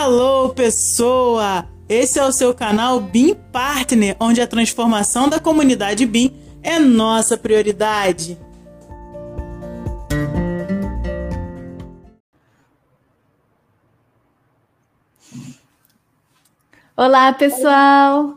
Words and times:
Hello, 0.00 0.54
pessoa! 0.54 1.68
Esse 1.88 2.20
é 2.20 2.24
o 2.24 2.30
seu 2.30 2.54
canal 2.54 3.00
BIM 3.00 3.34
Partner, 3.52 4.16
onde 4.20 4.40
a 4.40 4.46
transformação 4.46 5.28
da 5.28 5.40
comunidade 5.40 6.06
BIM 6.06 6.32
é 6.62 6.78
nossa 6.78 7.36
prioridade. 7.36 8.38
Olá, 16.96 17.32
pessoal! 17.32 18.36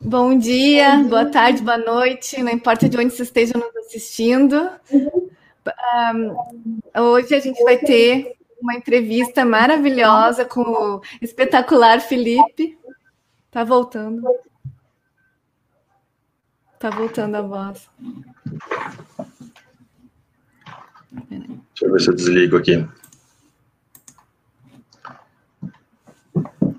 Bom 0.00 0.38
dia, 0.38 1.04
boa 1.06 1.26
tarde, 1.26 1.62
boa 1.62 1.76
noite, 1.76 2.42
não 2.42 2.50
importa 2.50 2.88
de 2.88 2.96
onde 2.96 3.10
vocês 3.10 3.28
estejam 3.28 3.60
nos 3.60 3.76
assistindo. 3.84 4.66
Um, 4.90 6.34
hoje 6.98 7.34
a 7.34 7.40
gente 7.40 7.62
vai 7.62 7.76
ter 7.76 8.34
uma 8.60 8.74
entrevista 8.74 9.44
maravilhosa 9.44 10.44
com 10.44 10.62
o 10.62 11.02
espetacular 11.20 12.00
Felipe. 12.00 12.78
Tá 13.50 13.64
voltando. 13.64 14.22
Tá 16.78 16.90
voltando 16.90 17.36
a 17.36 17.42
voz. 17.42 17.88
Deixa 21.28 21.84
eu 21.84 21.92
ver 21.92 22.00
se 22.00 22.10
eu 22.10 22.14
desligo 22.14 22.56
aqui. 22.56 22.86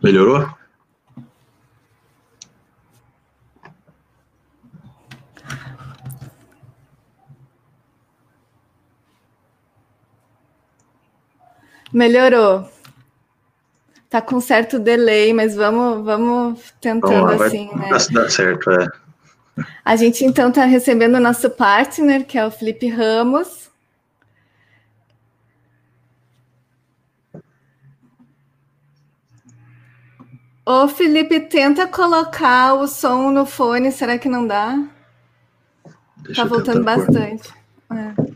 Melhorou? 0.03 0.47
Melhorou. 11.97 12.69
Tá 14.07 14.21
com 14.21 14.39
certo 14.39 14.77
delay, 14.77 15.33
mas 15.33 15.55
vamos, 15.55 16.05
vamos 16.05 16.73
tentando 16.79 17.25
Vamos 17.25 17.39
lá, 17.39 17.45
assim, 17.47 17.67
vai 17.73 17.89
né? 17.89 17.97
dar 18.11 18.29
certo, 18.29 18.69
é. 18.69 18.87
A 19.83 19.95
gente 19.95 20.23
então 20.23 20.49
está 20.49 20.63
recebendo 20.65 21.15
o 21.15 21.19
nosso 21.19 21.49
partner, 21.49 22.23
que 22.23 22.37
é 22.37 22.45
o 22.45 22.51
Felipe 22.51 22.87
Ramos. 22.87 23.71
Ô, 30.63 30.87
Felipe, 30.87 31.39
tenta 31.39 31.87
colocar 31.87 32.75
o 32.75 32.87
som 32.87 33.31
no 33.31 33.43
fone, 33.43 33.91
será 33.91 34.19
que 34.19 34.29
não 34.29 34.45
dá? 34.45 34.87
Deixa 36.17 36.43
Tá 36.43 36.47
voltando 36.47 36.83
bastante. 36.83 37.51
É. 37.91 38.26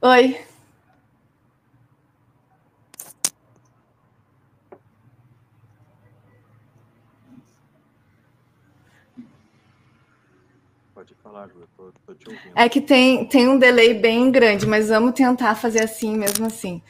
Oi. 0.00 0.38
Pode 10.94 11.14
falar, 11.16 11.48
Ju, 11.48 11.54
eu 11.60 11.68
tô, 11.76 11.92
tô 12.06 12.14
te 12.14 12.28
ouvindo. 12.28 12.52
É 12.54 12.68
que 12.68 12.80
tem, 12.80 13.24
tem 13.26 13.48
um 13.48 13.58
delay 13.58 13.92
bem 13.94 14.30
grande, 14.30 14.66
mas 14.66 14.88
vamos 14.88 15.14
tentar 15.14 15.56
fazer 15.56 15.82
assim 15.82 16.16
mesmo 16.16 16.46
assim. 16.46 16.80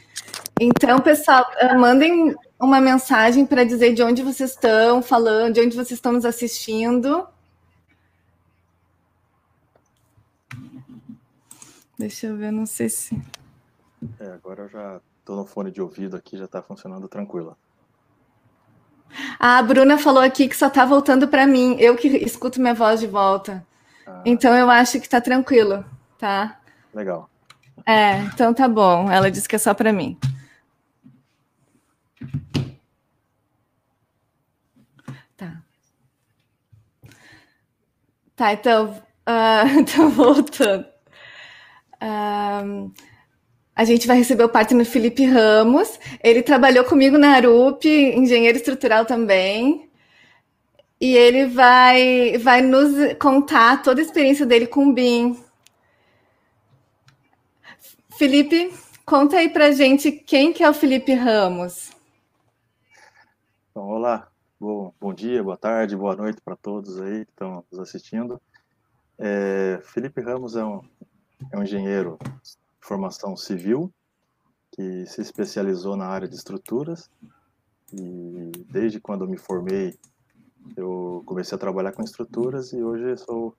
Então, 0.59 0.99
pessoal, 0.99 1.49
eh, 1.57 1.73
mandem 1.75 2.35
uma 2.59 2.79
mensagem 2.79 3.43
para 3.43 3.63
dizer 3.63 3.93
de 3.93 4.03
onde 4.03 4.21
vocês 4.21 4.51
estão 4.51 5.01
falando, 5.01 5.55
de 5.55 5.61
onde 5.61 5.75
vocês 5.75 5.93
estão 5.93 6.11
nos 6.11 6.25
assistindo. 6.25 7.27
Deixa 11.99 12.27
eu 12.27 12.37
ver, 12.37 12.49
não 12.49 12.65
sei 12.65 12.87
se. 12.87 13.21
É, 14.21 14.27
agora 14.27 14.63
eu 14.63 14.69
já 14.69 15.01
tô 15.25 15.35
no 15.35 15.45
fone 15.45 15.69
de 15.69 15.81
ouvido 15.81 16.15
aqui, 16.15 16.37
já 16.37 16.47
tá 16.47 16.61
funcionando 16.61 17.09
tranquilo. 17.09 17.57
Ah, 19.37 19.57
a 19.57 19.61
Bruna 19.61 19.97
falou 19.97 20.23
aqui 20.23 20.47
que 20.47 20.55
só 20.55 20.69
tá 20.69 20.85
voltando 20.85 21.27
para 21.27 21.45
mim. 21.45 21.75
Eu 21.77 21.97
que 21.97 22.07
escuto 22.07 22.61
minha 22.61 22.73
voz 22.73 23.01
de 23.01 23.07
volta. 23.07 23.67
Ah, 24.07 24.21
Então 24.25 24.55
eu 24.55 24.69
acho 24.69 25.01
que 25.01 25.09
tá 25.09 25.19
tranquilo, 25.19 25.83
tá? 26.17 26.57
Legal. 26.93 27.29
É, 27.85 28.19
então 28.19 28.53
tá 28.53 28.69
bom. 28.69 29.11
Ela 29.11 29.29
disse 29.29 29.49
que 29.49 29.57
é 29.57 29.59
só 29.59 29.73
para 29.73 29.91
mim. 29.91 30.17
Tá. 35.35 35.61
Tá, 38.37 38.53
então, 38.53 39.03
ah, 39.25 39.63
então 39.77 40.09
voltando. 40.15 40.88
A 42.01 43.83
gente 43.85 44.07
vai 44.07 44.17
receber 44.17 44.43
o 44.43 44.49
partner 44.49 44.85
Felipe 44.85 45.25
Ramos. 45.25 45.99
Ele 46.23 46.43
trabalhou 46.43 46.83
comigo 46.83 47.17
na 47.17 47.31
Arup, 47.31 47.85
engenheiro 47.85 48.57
estrutural 48.57 49.05
também. 49.05 49.89
E 50.99 51.15
ele 51.15 51.45
vai, 51.45 52.37
vai 52.37 52.61
nos 52.61 53.13
contar 53.19 53.81
toda 53.81 54.01
a 54.01 54.03
experiência 54.03 54.45
dele 54.45 54.67
com 54.67 54.87
o 54.87 54.93
BIM. 54.93 55.41
Felipe, 58.17 58.73
conta 59.05 59.37
aí 59.37 59.49
pra 59.49 59.71
gente 59.71 60.11
quem 60.11 60.51
que 60.51 60.61
é 60.61 60.69
o 60.69 60.73
Felipe 60.73 61.13
Ramos. 61.13 61.91
Então, 63.71 63.87
olá. 63.87 64.27
Bom, 64.59 64.93
bom 64.99 65.13
dia, 65.13 65.41
boa 65.41 65.55
tarde, 65.55 65.95
boa 65.95 66.17
noite 66.17 66.41
para 66.41 66.57
todos 66.57 66.99
aí 66.99 67.23
que 67.23 67.31
estão 67.31 67.63
nos 67.71 67.79
assistindo. 67.79 68.41
É, 69.17 69.79
Felipe 69.85 70.19
Ramos 70.19 70.57
é 70.57 70.65
um, 70.65 70.81
é 71.51 71.57
um 71.57 71.63
engenheiro 71.63 72.17
de 72.21 72.57
formação 72.79 73.35
civil 73.35 73.91
que 74.71 75.05
se 75.05 75.21
especializou 75.21 75.95
na 75.95 76.05
área 76.05 76.27
de 76.27 76.35
estruturas 76.35 77.09
e 77.91 78.51
desde 78.69 78.99
quando 78.99 79.23
eu 79.23 79.29
me 79.29 79.37
formei 79.37 79.97
eu 80.75 81.23
comecei 81.25 81.55
a 81.55 81.59
trabalhar 81.59 81.91
com 81.91 82.03
estruturas 82.03 82.73
e 82.73 82.83
hoje 82.83 83.17
sou 83.17 83.55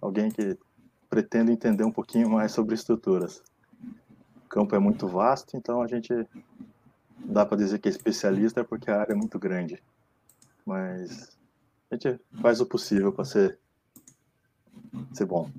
alguém 0.00 0.30
que 0.30 0.56
pretendo 1.08 1.50
entender 1.50 1.84
um 1.84 1.92
pouquinho 1.92 2.30
mais 2.30 2.52
sobre 2.52 2.74
estruturas. 2.74 3.42
O 4.44 4.48
campo 4.48 4.74
é 4.74 4.78
muito 4.78 5.06
vasto, 5.06 5.56
então 5.56 5.82
a 5.82 5.86
gente 5.86 6.12
dá 7.18 7.44
para 7.44 7.58
dizer 7.58 7.78
que 7.78 7.88
é 7.88 7.90
especialista 7.90 8.64
porque 8.64 8.90
a 8.90 9.00
área 9.00 9.12
é 9.12 9.16
muito 9.16 9.38
grande. 9.38 9.82
Mas 10.64 11.36
a 11.90 11.94
gente 11.94 12.20
faz 12.40 12.60
o 12.60 12.66
possível 12.66 13.12
para 13.12 13.24
ser, 13.24 13.58
ser 15.12 15.26
bom. 15.26 15.50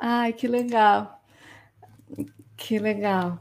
Ai, 0.00 0.32
que 0.32 0.46
legal. 0.46 1.20
Que 2.56 2.78
legal. 2.78 3.38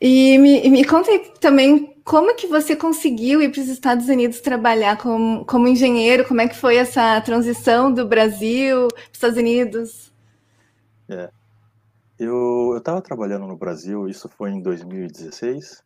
E 0.00 0.38
me, 0.38 0.68
me 0.68 0.84
conta 0.84 1.10
também 1.40 1.96
como 2.04 2.36
que 2.36 2.46
você 2.46 2.76
conseguiu 2.76 3.42
ir 3.42 3.50
para 3.50 3.60
os 3.60 3.68
Estados 3.68 4.08
Unidos 4.08 4.40
trabalhar 4.40 4.96
como, 4.96 5.44
como 5.44 5.66
engenheiro? 5.66 6.26
Como 6.26 6.40
é 6.40 6.48
que 6.48 6.54
foi 6.54 6.76
essa 6.76 7.20
transição 7.20 7.92
do 7.92 8.06
Brasil 8.06 8.88
para 8.88 9.02
os 9.02 9.12
Estados 9.12 9.36
Unidos? 9.36 10.12
Eu 12.18 12.76
estava 12.78 13.02
trabalhando 13.02 13.46
no 13.46 13.56
Brasil, 13.56 14.08
isso 14.08 14.28
foi 14.28 14.50
em 14.50 14.62
2016, 14.62 15.84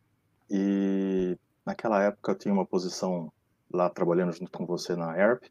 e 0.51 1.37
naquela 1.65 2.03
época 2.03 2.33
eu 2.33 2.37
tinha 2.37 2.55
uma 2.55 2.67
posição 2.67 3.33
lá 3.73 3.89
trabalhando 3.91 4.33
junto 4.33 4.53
com 4.53 4.67
você 4.67 4.95
na 4.95 5.19
ERP, 5.19 5.51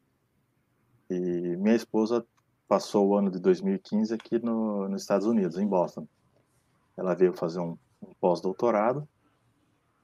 e 1.10 1.56
minha 1.56 1.74
esposa 1.74 2.24
passou 2.70 3.08
o 3.08 3.16
ano 3.16 3.32
de 3.32 3.40
2015 3.40 4.14
aqui 4.14 4.38
no, 4.38 4.88
nos 4.88 5.02
Estados 5.02 5.26
Unidos, 5.26 5.58
em 5.58 5.66
Boston. 5.66 6.06
Ela 6.96 7.14
veio 7.16 7.34
fazer 7.34 7.58
um, 7.58 7.76
um 8.00 8.14
pós-doutorado, 8.20 9.08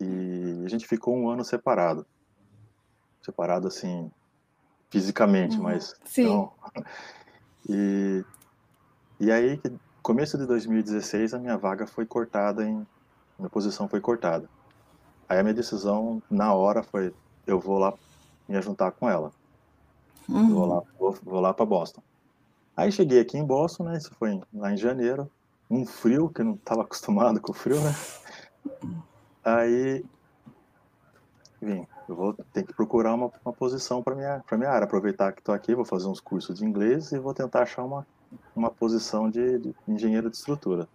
e 0.01 0.63
a 0.65 0.69
gente 0.69 0.85
ficou 0.85 1.17
um 1.17 1.31
ano 1.31 1.45
separado. 1.45 2.05
Separado, 3.23 3.69
assim, 3.69 4.11
fisicamente, 4.91 5.57
Uhum, 5.59 5.63
mas... 5.63 5.95
sim. 6.05 6.25
não- 6.25 6.53
E, 7.69 8.25
e 9.19 9.31
aí, 9.33 9.61
começo 10.01 10.39
de 10.39 10.47
2016, 10.47 11.35
a 11.35 11.39
minha 11.39 11.57
vaga 11.59 11.85
foi 11.87 12.07
cortada 12.07 12.65
em... 12.65 12.87
Minha 13.37 13.51
posição 13.51 13.89
foi 13.89 14.01
cortada. 14.01 14.49
Aí 15.29 15.39
a 15.39 15.43
minha 15.43 15.55
decisão, 15.55 16.23
na 16.31 16.55
hora, 16.55 16.83
foi... 16.85 17.13
Eu 17.45 17.59
vou 17.59 17.79
lá 17.79 17.93
me 18.49 18.61
juntar 18.63 18.93
com 18.93 19.09
ela. 19.11 19.33
Vou 20.29 20.39
Uhum. 20.39 20.67
lá, 20.67 20.83
vou, 20.99 21.13
vou 21.25 21.41
lá 21.41 21.53
para 21.53 21.67
Boston. 21.67 22.03
Aí 22.77 22.93
cheguei 22.93 23.21
aqui 23.21 23.39
em 23.39 23.45
Boston, 23.45 23.85
né? 23.85 23.97
Isso 23.97 24.15
foi 24.19 24.39
lá 24.53 24.73
em 24.73 24.77
janeiro. 24.77 25.31
Um 25.71 25.87
frio, 25.87 26.29
que 26.29 26.43
não 26.43 26.55
estava 26.55 26.83
acostumado 26.83 27.41
com 27.41 27.53
o 27.53 27.55
frio, 27.55 27.81
né? 27.81 27.95
Aí 29.43 30.05
vim. 31.61 31.87
eu 32.09 32.15
vou 32.15 32.35
ter 32.53 32.65
que 32.65 32.75
procurar 32.75 33.15
uma, 33.15 33.31
uma 33.45 33.53
posição 33.53 34.03
para 34.03 34.15
minha 34.15 34.43
para 34.47 34.59
minha 34.59 34.71
área, 34.71 34.85
aproveitar 34.85 35.33
que 35.33 35.41
estou 35.41 35.55
aqui, 35.55 35.75
vou 35.75 35.85
fazer 35.85 36.07
uns 36.07 36.21
cursos 36.21 36.59
de 36.59 36.65
inglês 36.65 37.13
e 37.13 37.19
vou 37.19 37.33
tentar 37.33 37.63
achar 37.63 37.83
uma 37.83 38.07
uma 38.55 38.71
posição 38.71 39.31
de, 39.31 39.59
de 39.59 39.75
engenheiro 39.89 40.29
de 40.29 40.37
estrutura. 40.37 40.89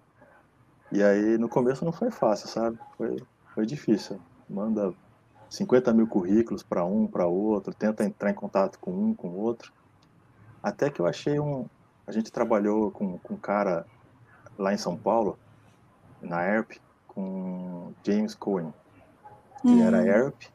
E 0.91 1.01
aí 1.01 1.37
no 1.37 1.49
começo 1.49 1.83
não 1.83 1.91
foi 1.91 2.11
fácil, 2.11 2.47
sabe? 2.47 2.77
Foi 2.97 3.17
foi 3.55 3.65
difícil. 3.65 4.19
Manda 4.49 4.93
50 5.49 5.93
mil 5.93 6.07
currículos 6.07 6.63
para 6.63 6.85
um, 6.85 7.07
para 7.07 7.25
outro, 7.25 7.73
tenta 7.73 8.05
entrar 8.05 8.29
em 8.29 8.35
contato 8.35 8.79
com 8.79 8.91
um, 8.91 9.13
com 9.13 9.29
outro. 9.29 9.73
Até 10.61 10.89
que 10.89 10.99
eu 10.99 11.07
achei 11.07 11.39
um. 11.39 11.65
A 12.05 12.11
gente 12.11 12.31
trabalhou 12.31 12.91
com, 12.91 13.17
com 13.19 13.33
um 13.35 13.37
cara 13.37 13.85
lá 14.57 14.73
em 14.73 14.77
São 14.77 14.97
Paulo, 14.97 15.37
na 16.21 16.43
ERP, 16.43 16.79
com 17.07 17.93
James 18.03 18.35
Cohen. 18.35 18.73
Ele 19.63 19.81
era 19.81 20.05
ERP, 20.05 20.49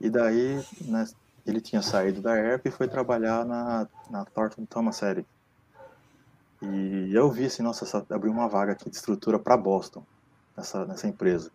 e 0.00 0.10
daí 0.10 0.62
né, 0.82 1.06
ele 1.46 1.60
tinha 1.60 1.80
saído 1.80 2.20
da 2.20 2.36
ERP 2.36 2.66
e 2.66 2.70
foi 2.70 2.88
trabalhar 2.88 3.44
na, 3.44 3.88
na 4.10 4.24
Thornton 4.26 4.66
Thomas 4.66 5.00
Eric. 5.02 5.26
E 6.60 7.14
eu 7.14 7.30
vi 7.30 7.46
assim, 7.46 7.62
nossa, 7.62 8.04
abriu 8.10 8.32
uma 8.32 8.48
vaga 8.48 8.72
aqui 8.72 8.90
de 8.90 8.96
estrutura 8.96 9.38
para 9.38 9.56
Boston, 9.56 10.02
nessa, 10.56 10.84
nessa 10.84 11.06
empresa. 11.06 11.50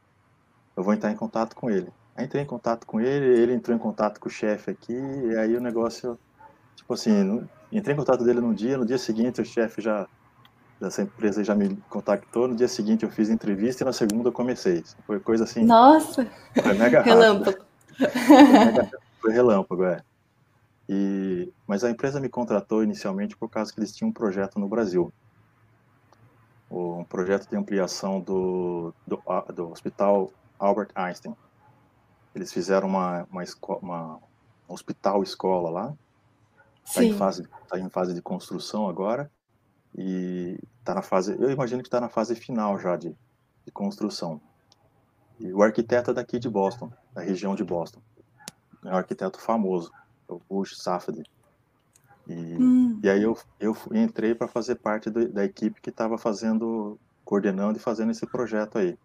Eu 0.75 0.83
vou 0.83 0.93
entrar 0.93 1.11
em 1.11 1.15
contato 1.15 1.55
com 1.55 1.69
ele. 1.69 1.91
Aí 2.15 2.25
entrei 2.25 2.43
em 2.43 2.47
contato 2.47 2.85
com 2.85 2.99
ele, 2.99 3.25
ele 3.25 3.53
entrou 3.53 3.75
em 3.75 3.79
contato 3.79 4.19
com 4.19 4.27
o 4.27 4.31
chefe 4.31 4.71
aqui, 4.71 4.93
e 4.93 5.35
aí 5.37 5.55
o 5.55 5.61
negócio, 5.61 6.17
tipo 6.75 6.93
assim, 6.93 7.47
entrei 7.71 7.93
em 7.93 7.97
contato 7.97 8.23
dele 8.23 8.41
num 8.41 8.53
dia, 8.53 8.77
no 8.77 8.85
dia 8.85 8.97
seguinte 8.97 9.41
o 9.41 9.45
chefe 9.45 9.81
já 9.81 10.07
dessa 10.79 11.03
empresa 11.03 11.43
já 11.43 11.53
me 11.53 11.75
contactou, 11.89 12.47
no 12.47 12.55
dia 12.55 12.67
seguinte 12.67 13.03
eu 13.03 13.11
fiz 13.11 13.29
entrevista 13.29 13.83
e 13.83 13.85
na 13.85 13.93
segunda 13.93 14.29
eu 14.29 14.33
comecei. 14.33 14.83
Foi 15.05 15.19
coisa 15.19 15.43
assim. 15.43 15.63
Nossa! 15.63 16.27
Foi 16.61 16.73
mega 16.73 17.01
relâmpago. 17.01 17.63
Foi, 17.95 18.43
mega, 18.43 18.91
foi 19.21 19.31
relâmpago, 19.31 19.83
é. 19.85 20.01
E, 20.89 21.53
mas 21.67 21.83
a 21.83 21.89
empresa 21.91 22.19
me 22.19 22.27
contratou 22.27 22.83
inicialmente 22.83 23.37
por 23.37 23.47
causa 23.47 23.71
que 23.71 23.79
eles 23.79 23.95
tinham 23.95 24.09
um 24.09 24.13
projeto 24.13 24.59
no 24.59 24.67
Brasil. 24.67 25.13
Um 26.69 27.03
projeto 27.03 27.47
de 27.47 27.55
ampliação 27.55 28.19
do, 28.19 28.93
do, 29.05 29.21
do 29.53 29.71
Hospital 29.71 30.31
Albert 30.57 30.89
Einstein. 30.95 31.35
Eles 32.33 32.51
fizeram 32.51 32.87
uma, 32.87 33.27
uma, 33.31 33.43
uma 33.81 34.19
hospital-escola 34.67 35.69
lá. 35.69 35.93
Está 36.85 37.03
em, 37.03 37.13
fase, 37.13 37.47
tá 37.67 37.79
em 37.79 37.89
fase 37.89 38.13
de 38.13 38.21
construção 38.21 38.87
agora. 38.87 39.31
E 39.97 40.57
está 40.79 40.95
na 40.95 41.01
fase, 41.01 41.35
eu 41.39 41.51
imagino 41.51 41.81
que 41.81 41.87
está 41.87 41.99
na 41.99 42.09
fase 42.09 42.35
final 42.35 42.79
já 42.79 42.95
de, 42.95 43.15
de 43.65 43.71
construção. 43.71 44.41
E 45.39 45.51
o 45.51 45.61
arquiteto 45.61 46.11
é 46.11 46.13
daqui 46.13 46.39
de 46.39 46.49
Boston, 46.49 46.91
da 47.13 47.21
região 47.21 47.55
de 47.55 47.63
Boston. 47.63 48.01
É 48.85 48.89
um 48.89 48.97
arquiteto 48.97 49.39
famoso, 49.39 49.91
o 50.27 50.39
Bush 50.49 50.77
Safdie. 50.77 51.23
E, 52.27 52.33
hum. 52.33 52.99
e 53.03 53.09
aí 53.09 53.23
eu, 53.23 53.37
eu 53.59 53.75
entrei 53.91 54.35
para 54.35 54.47
fazer 54.47 54.75
parte 54.75 55.09
do, 55.09 55.27
da 55.29 55.43
equipe 55.43 55.81
que 55.81 55.89
estava 55.89 56.17
fazendo, 56.17 56.99
coordenando 57.25 57.77
e 57.77 57.81
fazendo 57.81 58.11
esse 58.11 58.25
projeto 58.25 58.77
aí. 58.77 58.97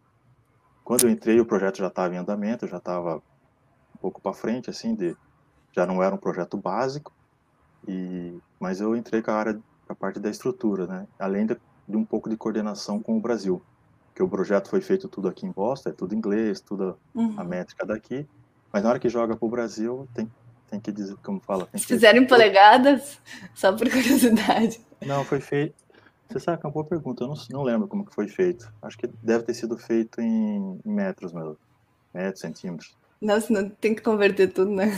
Quando 0.84 1.04
eu 1.04 1.10
entrei, 1.10 1.40
o 1.40 1.46
projeto 1.46 1.78
já 1.78 1.88
estava 1.88 2.14
em 2.14 2.18
andamento, 2.18 2.66
já 2.66 2.76
estava 2.76 3.16
um 3.16 3.98
pouco 4.00 4.20
para 4.20 4.32
frente, 4.32 4.70
assim, 4.70 4.94
de, 4.94 5.16
já 5.72 5.84
não 5.86 6.02
era 6.02 6.14
um 6.14 6.18
projeto 6.18 6.56
básico, 6.56 7.12
e, 7.86 8.38
mas 8.58 8.80
eu 8.80 8.96
entrei 8.96 9.22
com 9.22 9.30
a 9.30 9.34
área, 9.34 9.60
a 9.88 9.94
parte 9.94 10.18
da 10.18 10.30
estrutura, 10.30 10.86
né? 10.86 11.06
Além 11.18 11.46
de, 11.46 11.56
de 11.88 11.96
um 11.96 12.04
pouco 12.04 12.28
de 12.28 12.36
coordenação 12.36 13.00
com 13.00 13.16
o 13.16 13.20
Brasil, 13.20 13.62
que 14.14 14.22
o 14.22 14.28
projeto 14.28 14.68
foi 14.68 14.80
feito 14.80 15.08
tudo 15.08 15.28
aqui 15.28 15.46
em 15.46 15.50
Boston, 15.50 15.90
é 15.90 15.92
tudo 15.92 16.14
inglês, 16.14 16.60
tudo 16.60 16.98
uhum. 17.14 17.34
a 17.36 17.44
métrica 17.44 17.84
daqui, 17.84 18.26
mas 18.72 18.82
na 18.82 18.90
hora 18.90 18.98
que 18.98 19.08
joga 19.08 19.36
para 19.36 19.46
o 19.46 19.50
Brasil, 19.50 20.08
tem, 20.14 20.30
tem 20.70 20.80
que 20.80 20.90
dizer, 20.90 21.16
como 21.22 21.40
fala... 21.40 21.66
Tem 21.66 21.80
Se 21.80 21.86
fizeram 21.86 22.22
em 22.22 22.26
polegadas, 22.26 23.20
só 23.54 23.72
por 23.72 23.90
curiosidade. 23.90 24.80
Não, 25.04 25.24
foi 25.24 25.40
feito, 25.40 25.74
você 26.28 26.40
sabe 26.40 26.58
que 26.58 26.66
é 26.66 26.68
uma 26.68 26.72
boa 26.72 26.84
pergunta, 26.84 27.22
eu 27.22 27.28
não, 27.28 27.36
não 27.50 27.62
lembro 27.62 27.86
como 27.86 28.04
que 28.04 28.14
foi 28.14 28.28
feito. 28.28 28.72
Acho 28.82 28.98
que 28.98 29.06
deve 29.22 29.44
ter 29.44 29.54
sido 29.54 29.78
feito 29.78 30.20
em, 30.20 30.80
em 30.84 30.92
metros 30.92 31.32
mesmo. 31.32 31.56
Metros, 32.12 32.40
centímetros. 32.40 32.96
Nossa, 33.20 33.52
não 33.52 33.68
tem 33.68 33.94
que 33.94 34.02
converter 34.02 34.52
tudo, 34.52 34.70
né? 34.70 34.92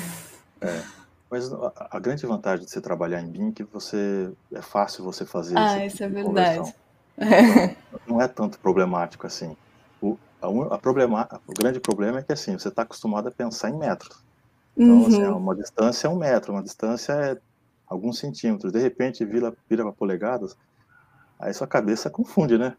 É. 0.61 0.83
Mas 1.31 1.53
a, 1.53 1.99
grande 1.99 2.25
vantagem 2.27 2.65
de 2.65 2.71
você 2.71 2.81
trabalhar 2.81 3.21
em 3.21 3.31
BIM 3.31 3.49
é 3.51 3.53
que 3.53 3.63
você 3.65 4.33
é 4.53 4.63
fácil 4.63 5.05
você 5.05 5.27
fazer 5.27 5.59
Ah, 5.59 5.85
isso 5.85 6.03
é 6.03 6.09
verdade. 6.09 6.75
Então, 7.91 8.01
não 8.07 8.23
é 8.23 8.29
tanto 8.29 8.61
problemático 8.61 9.27
assim. 9.27 9.57
O, 10.01 10.17
a, 10.41 10.77
a 10.77 10.79
problema, 10.79 11.29
o 11.49 11.53
grande 11.53 11.81
problema 11.81 12.21
é 12.21 12.23
que 12.23 12.33
assim, 12.33 12.57
você 12.57 12.69
está 12.69 12.83
acostumado 12.83 13.27
a 13.29 13.33
pensar 13.33 13.71
em 13.71 13.77
metros. 13.77 14.25
Então, 14.77 15.05
assim, 15.05 15.17
uhum. 15.17 15.31
assim, 15.31 15.43
uma 15.43 15.57
distância 15.57 16.07
é 16.07 16.11
um 16.11 16.17
metro, 16.17 16.53
uma 16.53 16.63
distância 16.63 17.13
é 17.13 17.37
alguns 17.89 18.21
centímetros. 18.21 18.73
De 18.73 18.79
repente, 18.79 19.25
vira, 19.25 19.53
vira 19.69 19.83
para 19.83 19.93
polegadas, 19.93 20.57
Aí 21.39 21.55
sua 21.55 21.67
cabeça 21.67 22.11
confunde, 22.11 22.59
né? 22.59 22.77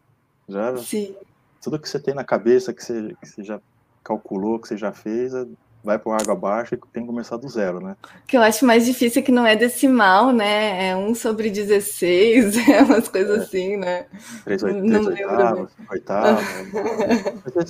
Já, 0.48 0.76
Sim. 0.76 1.16
Tudo 1.62 1.78
que 1.78 1.88
você 1.88 1.98
tem 1.98 2.14
na 2.14 2.24
cabeça, 2.24 2.74
que 2.74 2.84
você, 2.84 3.16
que 3.20 3.28
você 3.28 3.42
já 3.42 3.60
calculou, 4.04 4.58
que 4.58 4.68
você 4.68 4.76
já 4.76 4.92
fez, 4.92 5.34
é, 5.34 5.46
vai 5.82 5.98
para 5.98 6.16
água 6.16 6.34
abaixo 6.34 6.74
e 6.74 6.78
tem 6.92 7.02
que 7.02 7.08
começar 7.08 7.36
do 7.36 7.48
zero, 7.48 7.80
né? 7.80 7.96
O 8.22 8.26
que 8.26 8.36
eu 8.36 8.42
acho 8.42 8.64
mais 8.66 8.84
difícil 8.84 9.20
é 9.20 9.24
que 9.24 9.32
não 9.32 9.46
é 9.46 9.56
decimal, 9.56 10.32
né? 10.32 10.90
É 10.90 10.96
1 10.96 11.14
sobre 11.14 11.50
16, 11.50 12.56
é 12.68 12.82
umas 12.82 13.08
coisas 13.08 13.40
é. 13.40 13.42
assim, 13.42 13.76
né? 13.76 14.06
3, 14.44 14.62
8, 14.62 14.86
3 14.86 15.06
oitavos, 15.06 15.72
5 15.76 15.92
oitavos. 15.92 16.44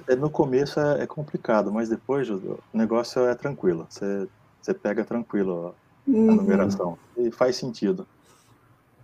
É, 0.09 0.17
no 0.17 0.31
começo 0.31 0.81
é, 0.81 1.03
é, 1.03 1.07
complicado, 1.07 1.73
mas 1.73 1.89
depois 1.89 2.29
o 2.29 2.59
negócio 2.73 3.27
é 3.27 3.35
tranquilo. 3.35 3.87
Você, 3.89 4.29
você 4.61 4.75
pega 4.75 5.05
tranquilo 5.05 5.75
a, 6.07 6.11
uhum. 6.11 6.35
numeração. 6.35 6.99
E 7.17 7.31
faz 7.31 7.57
sentido. 7.57 8.07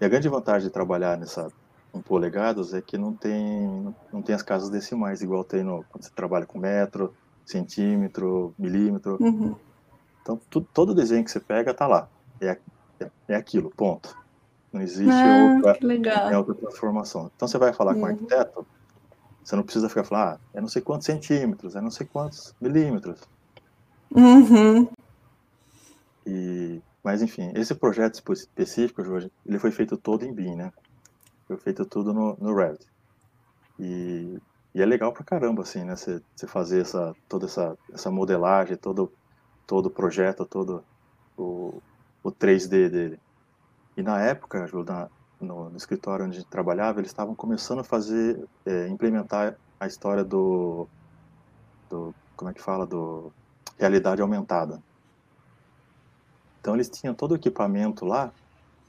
E 0.01 0.05
a 0.05 0.09
grande 0.09 0.29
vantagem 0.29 0.69
de 0.69 0.73
trabalhar 0.73 1.17
nessa 1.17 1.51
com 1.97 2.03
polegadas 2.03 2.75
é 2.75 2.83
que 2.83 2.99
não 2.99 3.15
tem, 3.15 3.95
não 4.13 4.21
tem 4.21 4.35
as 4.35 4.43
casas 4.43 4.69
decimais, 4.69 5.23
igual 5.23 5.43
tem 5.43 5.63
no, 5.63 5.85
quando 5.91 6.05
você 6.05 6.11
trabalha 6.15 6.45
com 6.45 6.59
metro, 6.59 7.15
centímetro, 7.47 8.53
milímetro. 8.59 9.17
Uhum. 9.21 9.55
Então, 10.21 10.39
tu, 10.51 10.61
todo 10.61 10.95
desenho 10.95 11.25
que 11.25 11.31
você 11.31 11.41
pega 11.41 11.73
tá 11.73 11.87
lá. 11.87 12.09
É, 12.41 12.59
é, 13.01 13.11
é 13.29 13.35
aquilo, 13.37 13.71
ponto. 13.71 14.15
Não 14.73 14.83
existe 14.83 15.11
ah, 15.11 15.63
outra, 15.65 16.33
é 16.33 16.37
outra 16.37 16.55
transformação. 16.55 17.31
Então, 17.35 17.49
você 17.49 17.57
vai 17.57 17.73
falar 17.73 17.95
uhum. 17.95 18.01
com 18.01 18.07
o 18.07 18.11
arquiteto, 18.11 18.67
você 19.43 19.55
não 19.55 19.63
precisa 19.63 19.89
ficar 19.89 20.05
falando, 20.05 20.35
ah, 20.35 20.41
é 20.53 20.61
não 20.61 20.69
sei 20.69 20.83
quantos 20.83 21.07
centímetros, 21.07 21.77
é 21.77 21.81
não 21.81 21.91
sei 21.91 22.05
quantos 22.05 22.55
milímetros. 22.61 23.21
Uhum. 24.11 24.89
E, 26.27 26.83
mas, 27.03 27.23
enfim, 27.23 27.53
esse 27.55 27.75
projeto 27.75 28.21
específico, 28.33 29.05
Jorge, 29.05 29.31
ele 29.47 29.61
foi 29.61 29.71
feito 29.71 29.97
todo 29.97 30.25
em 30.25 30.33
BIM, 30.33 30.57
né? 30.57 30.73
Foi 31.47 31.57
feito 31.57 31.87
tudo 31.87 32.13
no, 32.13 32.37
no 32.41 32.55
Revit. 32.55 32.85
E, 33.79 34.37
e, 34.77 34.83
é 34.83 34.87
legal 34.87 35.13
pra 35.13 35.25
caramba, 35.25 35.63
assim, 35.63 35.85
né? 35.85 35.97
Você, 35.97 36.21
fazer 36.47 36.83
essa, 36.83 37.15
toda 37.29 37.47
essa, 37.47 37.77
essa 37.93 38.11
modelagem, 38.11 38.77
todo, 38.77 39.13
todo 39.67 39.87
o 39.87 39.91
projeto, 39.91 40.45
todo 40.45 40.85
o, 41.37 41.83
o 42.23 42.31
3D 42.31 42.89
dele. 42.89 43.21
E 43.97 44.03
na 44.03 44.21
época, 44.23 44.69
na, 44.87 45.09
no, 45.41 45.71
no, 45.71 45.77
escritório 45.77 46.27
onde 46.27 46.45
trabalhava, 46.45 47.01
eles 47.01 47.11
estavam 47.11 47.35
começando 47.35 47.81
a 47.81 47.85
fazer, 47.85 48.47
é, 48.67 48.87
implementar 48.89 49.57
a 49.81 49.87
história 49.87 50.23
do, 50.23 50.87
do, 51.89 52.15
como 52.37 52.51
é 52.51 52.55
que 52.55 52.63
fala, 52.63 52.87
do 52.87 53.33
realidade 53.79 54.21
aumentada. 54.21 54.83
Então 56.61 56.75
eles 56.75 56.91
tinham 56.91 57.15
todo 57.15 57.33
o 57.33 57.37
equipamento 57.37 58.05
lá 58.05 58.33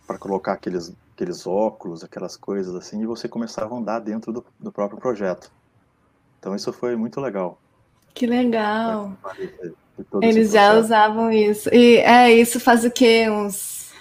para 0.06 0.17
colocar 0.17 0.53
aqueles, 0.53 0.94
aqueles 1.13 1.46
óculos, 1.46 2.03
aquelas 2.03 2.36
coisas 2.36 2.74
assim, 2.75 3.01
e 3.01 3.06
você 3.06 3.27
começava 3.27 3.75
a 3.75 3.77
andar 3.77 4.00
dentro 4.00 4.34
do, 4.34 4.46
do 4.60 4.72
próprio 4.72 5.00
projeto. 5.00 5.51
Então 6.39 6.56
isso 6.56 6.72
foi 6.72 6.96
muito 6.96 7.20
legal. 7.20 7.60
Que 8.13 8.25
legal. 8.25 9.15
Eles 10.22 10.51
já 10.51 10.77
usavam 10.77 11.32
isso. 11.32 11.70
E 11.74 11.98
é, 11.98 12.32
isso 12.32 12.60
faz 12.60 12.84
o 12.84 12.91
quê? 12.91 13.29
Uns. 13.29 13.91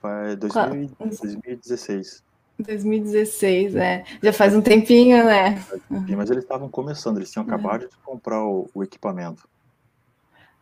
Foi 0.00 0.36
2000, 0.36 0.90
2016. 0.98 2.22
2016, 2.58 3.76
é. 3.76 4.04
Já 4.22 4.32
faz 4.32 4.54
um 4.54 4.60
tempinho, 4.60 5.24
né? 5.24 5.62
Mas 5.88 6.30
eles 6.30 6.42
estavam 6.42 6.68
começando, 6.68 7.18
eles 7.18 7.30
tinham 7.30 7.44
é. 7.44 7.46
acabado 7.46 7.88
de 7.88 7.96
comprar 8.04 8.44
o, 8.44 8.68
o 8.74 8.82
equipamento. 8.82 9.48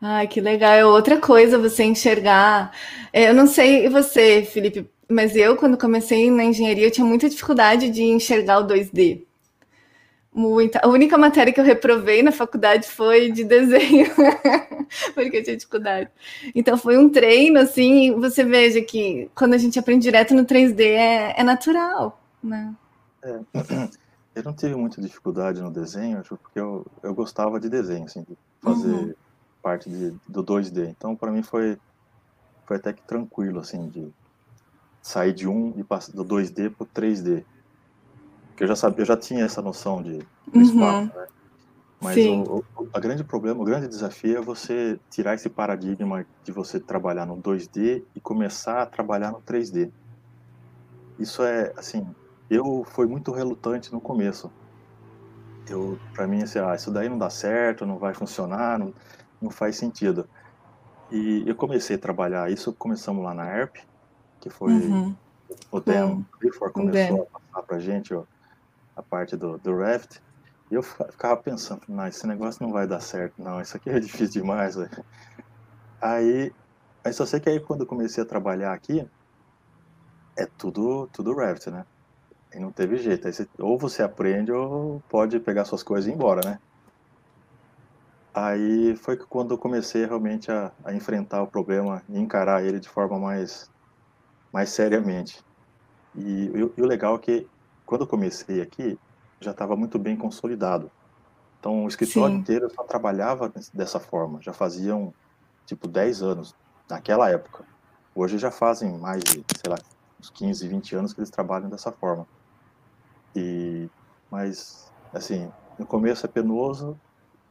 Ai, 0.00 0.28
que 0.28 0.40
legal. 0.40 0.72
É 0.72 0.84
outra 0.84 1.18
coisa 1.18 1.58
você 1.58 1.84
enxergar. 1.84 2.72
É, 3.12 3.30
eu 3.30 3.34
não 3.34 3.46
sei 3.46 3.88
você, 3.88 4.42
Felipe, 4.42 4.90
mas 5.08 5.34
eu, 5.34 5.56
quando 5.56 5.78
comecei 5.78 6.30
na 6.30 6.44
engenharia, 6.44 6.86
eu 6.86 6.90
tinha 6.90 7.06
muita 7.06 7.28
dificuldade 7.28 7.90
de 7.90 8.02
enxergar 8.02 8.58
o 8.58 8.66
2D. 8.66 9.25
Muita. 10.36 10.80
A 10.82 10.88
única 10.88 11.16
matéria 11.16 11.52
que 11.52 11.58
eu 11.58 11.64
reprovei 11.64 12.22
na 12.22 12.30
faculdade 12.30 12.86
foi 12.86 13.32
de 13.32 13.42
desenho, 13.42 14.06
porque 15.14 15.38
eu 15.38 15.42
tinha 15.42 15.56
dificuldade. 15.56 16.10
Então 16.54 16.76
foi 16.76 16.98
um 16.98 17.08
treino, 17.08 17.58
assim, 17.58 18.14
você 18.20 18.44
veja 18.44 18.82
que 18.82 19.30
quando 19.34 19.54
a 19.54 19.58
gente 19.58 19.78
aprende 19.78 20.02
direto 20.02 20.34
no 20.34 20.44
3D 20.44 20.80
é, 20.80 21.40
é 21.40 21.42
natural, 21.42 22.20
né? 22.42 22.74
É, 23.24 23.40
eu 24.34 24.42
não 24.44 24.52
tive 24.52 24.74
muita 24.74 25.00
dificuldade 25.00 25.62
no 25.62 25.70
desenho, 25.70 26.22
porque 26.28 26.60
eu, 26.60 26.84
eu 27.02 27.14
gostava 27.14 27.58
de 27.58 27.70
desenho, 27.70 28.04
assim, 28.04 28.20
de 28.20 28.36
fazer. 28.60 28.88
Uhum 28.88 29.14
parte 29.66 29.90
de, 29.90 30.14
do 30.28 30.44
2D. 30.44 30.90
Então, 30.90 31.16
para 31.16 31.32
mim 31.32 31.42
foi, 31.42 31.76
foi 32.64 32.76
até 32.76 32.92
que 32.92 33.02
tranquilo, 33.02 33.58
assim, 33.58 33.88
de 33.88 34.14
sair 35.02 35.32
de 35.32 35.48
um 35.48 35.74
e 35.76 35.82
passar 35.82 36.12
do 36.12 36.24
2D 36.24 36.72
para 36.72 36.84
o 36.84 36.86
3D. 36.86 37.42
Porque 38.56 38.64
eu 38.64 38.68
já 38.68 38.76
sabia, 38.76 39.02
eu 39.02 39.06
já 39.06 39.18
tinha 39.18 39.44
essa 39.44 39.60
noção 39.60 40.02
de 40.02 40.26
Uhum. 40.54 40.62
espaço, 40.62 41.14
né? 41.14 41.26
Mas 42.00 42.16
o, 42.26 42.64
o 42.74 42.88
a 42.94 42.98
grande 42.98 43.22
problema, 43.22 43.60
o 43.60 43.64
grande 43.66 43.86
desafio 43.86 44.38
é 44.38 44.40
você 44.40 44.98
tirar 45.10 45.34
esse 45.34 45.50
paradigma 45.50 46.26
de 46.42 46.52
você 46.52 46.80
trabalhar 46.80 47.26
no 47.26 47.36
2D 47.36 48.06
e 48.14 48.20
começar 48.22 48.80
a 48.80 48.86
trabalhar 48.86 49.30
no 49.30 49.42
3D. 49.42 49.92
Isso 51.18 51.42
é, 51.42 51.70
assim, 51.76 52.02
eu 52.48 52.82
fui 52.86 53.06
muito 53.06 53.30
relutante 53.30 53.92
no 53.92 54.00
começo. 54.00 54.50
Eu, 55.68 56.00
para 56.14 56.26
mim, 56.26 56.42
assim, 56.42 56.58
ah, 56.58 56.74
isso 56.74 56.90
daí 56.90 57.10
não 57.10 57.18
dá 57.18 57.28
certo, 57.28 57.84
não 57.84 57.98
vai 57.98 58.14
funcionar, 58.14 58.78
não, 58.78 58.94
não 59.38 59.50
faz 59.50 59.76
sentido. 59.76 60.26
E 61.10 61.44
eu 61.46 61.54
comecei 61.54 61.96
a 61.96 61.98
trabalhar, 61.98 62.50
isso 62.50 62.74
começamos 62.78 63.22
lá 63.22 63.34
na 63.34 63.54
ERP, 63.54 63.76
que 64.40 64.48
foi 64.48 64.72
Uhum. 64.72 65.14
o 65.70 65.80
Dan 65.80 66.22
o 66.42 66.72
começou 66.72 67.28
a 67.34 67.38
passar 67.38 67.66
pra 67.66 67.78
gente 67.78 68.14
ó, 68.14 68.24
a 68.96 69.02
parte 69.02 69.36
do, 69.36 69.58
do 69.58 69.76
Raft, 69.76 70.18
e 70.70 70.74
eu 70.74 70.82
ficava 70.82 71.36
pensando, 71.42 71.82
não, 71.88 72.06
esse 72.08 72.26
negócio 72.26 72.64
não 72.64 72.72
vai 72.72 72.86
dar 72.88 73.00
certo, 73.00 73.34
não, 73.38 73.60
isso 73.60 73.76
aqui 73.76 73.90
é 73.90 74.00
difícil 74.00 74.42
demais, 74.42 74.76
velho. 74.76 74.90
Aí, 76.00 76.54
aí 77.04 77.12
só 77.12 77.26
sei 77.26 77.40
que 77.40 77.48
aí 77.50 77.60
quando 77.60 77.82
eu 77.82 77.86
comecei 77.86 78.22
a 78.22 78.26
trabalhar 78.26 78.72
aqui, 78.74 79.06
é 80.38 80.46
tudo, 80.56 81.08
tudo 81.12 81.34
Raft, 81.34 81.66
né? 81.68 81.84
E 82.54 82.60
não 82.60 82.72
teve 82.72 82.96
jeito, 82.98 83.26
aí 83.28 83.34
você- 83.34 83.48
ou 83.60 83.78
você 83.78 84.02
aprende 84.02 84.52
ou 84.52 85.02
pode 85.08 85.40
pegar 85.40 85.64
suas 85.66 85.82
coisas 85.84 86.08
e 86.08 86.12
ir 86.12 86.14
embora, 86.16 86.42
né? 86.44 86.58
Aí 88.34 88.94
foi 88.96 89.16
quando 89.16 89.54
eu 89.54 89.58
comecei 89.58 90.04
realmente 90.04 90.50
a, 90.50 90.72
a 90.84 90.92
enfrentar 90.94 91.42
o 91.42 91.50
problema 91.50 92.02
e 92.08 92.18
encarar 92.18 92.62
ele 92.64 92.78
de 92.78 92.88
forma 92.88 93.18
mais, 93.18 93.70
mais 94.52 94.70
seriamente. 94.70 95.42
E, 96.14 96.22
e 96.22 96.52
e 96.78 96.82
o 96.82 96.86
legal 96.86 97.16
é 97.16 97.20
que 97.20 97.50
quando 97.86 98.02
eu 98.02 98.06
comecei 98.06 98.60
aqui, 98.60 98.98
já 99.40 99.52
estava 99.52 99.76
muito 99.76 99.98
bem 99.98 100.16
consolidado. 100.16 100.90
Então 101.58 101.84
o 101.84 101.88
escritório 101.88 102.34
Sim. 102.34 102.40
inteiro 102.40 102.70
só 102.74 102.82
trabalhava 102.84 103.52
dessa 103.72 103.98
forma. 104.00 104.40
Já 104.42 104.52
faziam 104.52 105.12
tipo 105.66 105.88
10 105.88 106.22
anos 106.22 106.54
naquela 106.88 107.30
época. 107.30 107.64
Hoje 108.14 108.38
já 108.38 108.50
fazem 108.50 108.98
mais 108.98 109.22
de, 109.24 109.44
sei 109.60 109.70
lá, 109.70 109.76
uns 110.20 110.30
15, 110.30 110.66
20 110.68 110.94
anos 110.96 111.12
que 111.12 111.20
eles 111.20 111.30
trabalham 111.30 111.68
dessa 111.68 111.92
forma. 111.92 112.26
E 113.34 113.88
mas 114.30 114.90
assim, 115.12 115.50
no 115.78 115.86
começo 115.86 116.26
é 116.26 116.28
penoso, 116.28 116.98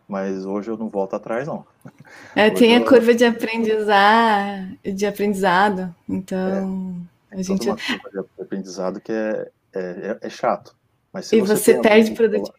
mas 0.08 0.46
hoje 0.46 0.70
eu 0.70 0.78
não 0.78 0.90
volto 0.90 1.16
atrás 1.16 1.48
não. 1.48 1.66
É, 2.36 2.48
Hoje 2.52 2.56
tem 2.56 2.76
a 2.76 2.80
eu- 2.80 2.86
curva 2.86 3.14
de 3.14 3.26
aprendizar, 3.26 4.76
de 4.84 5.06
aprendizado. 5.06 5.96
Então, 6.08 6.96
a 7.32 7.36
Tem 7.36 7.44
gente 7.44 7.60
toda 7.60 7.72
uma 7.72 8.00
curva 8.02 8.26
de 8.36 8.42
aprendizado 8.42 9.00
que 9.02 9.12
é, 9.12 9.52
é, 9.76 10.18
é- 10.22 10.28
é 10.28 10.30
chato. 10.30 10.76
Mas 11.14 11.28
se 11.28 11.38
E 11.38 11.42
você 11.42 11.74
tem 11.74 11.82
perde 11.82 12.10
alguém 12.12 12.16
que 12.16 12.16
produti- 12.16 12.52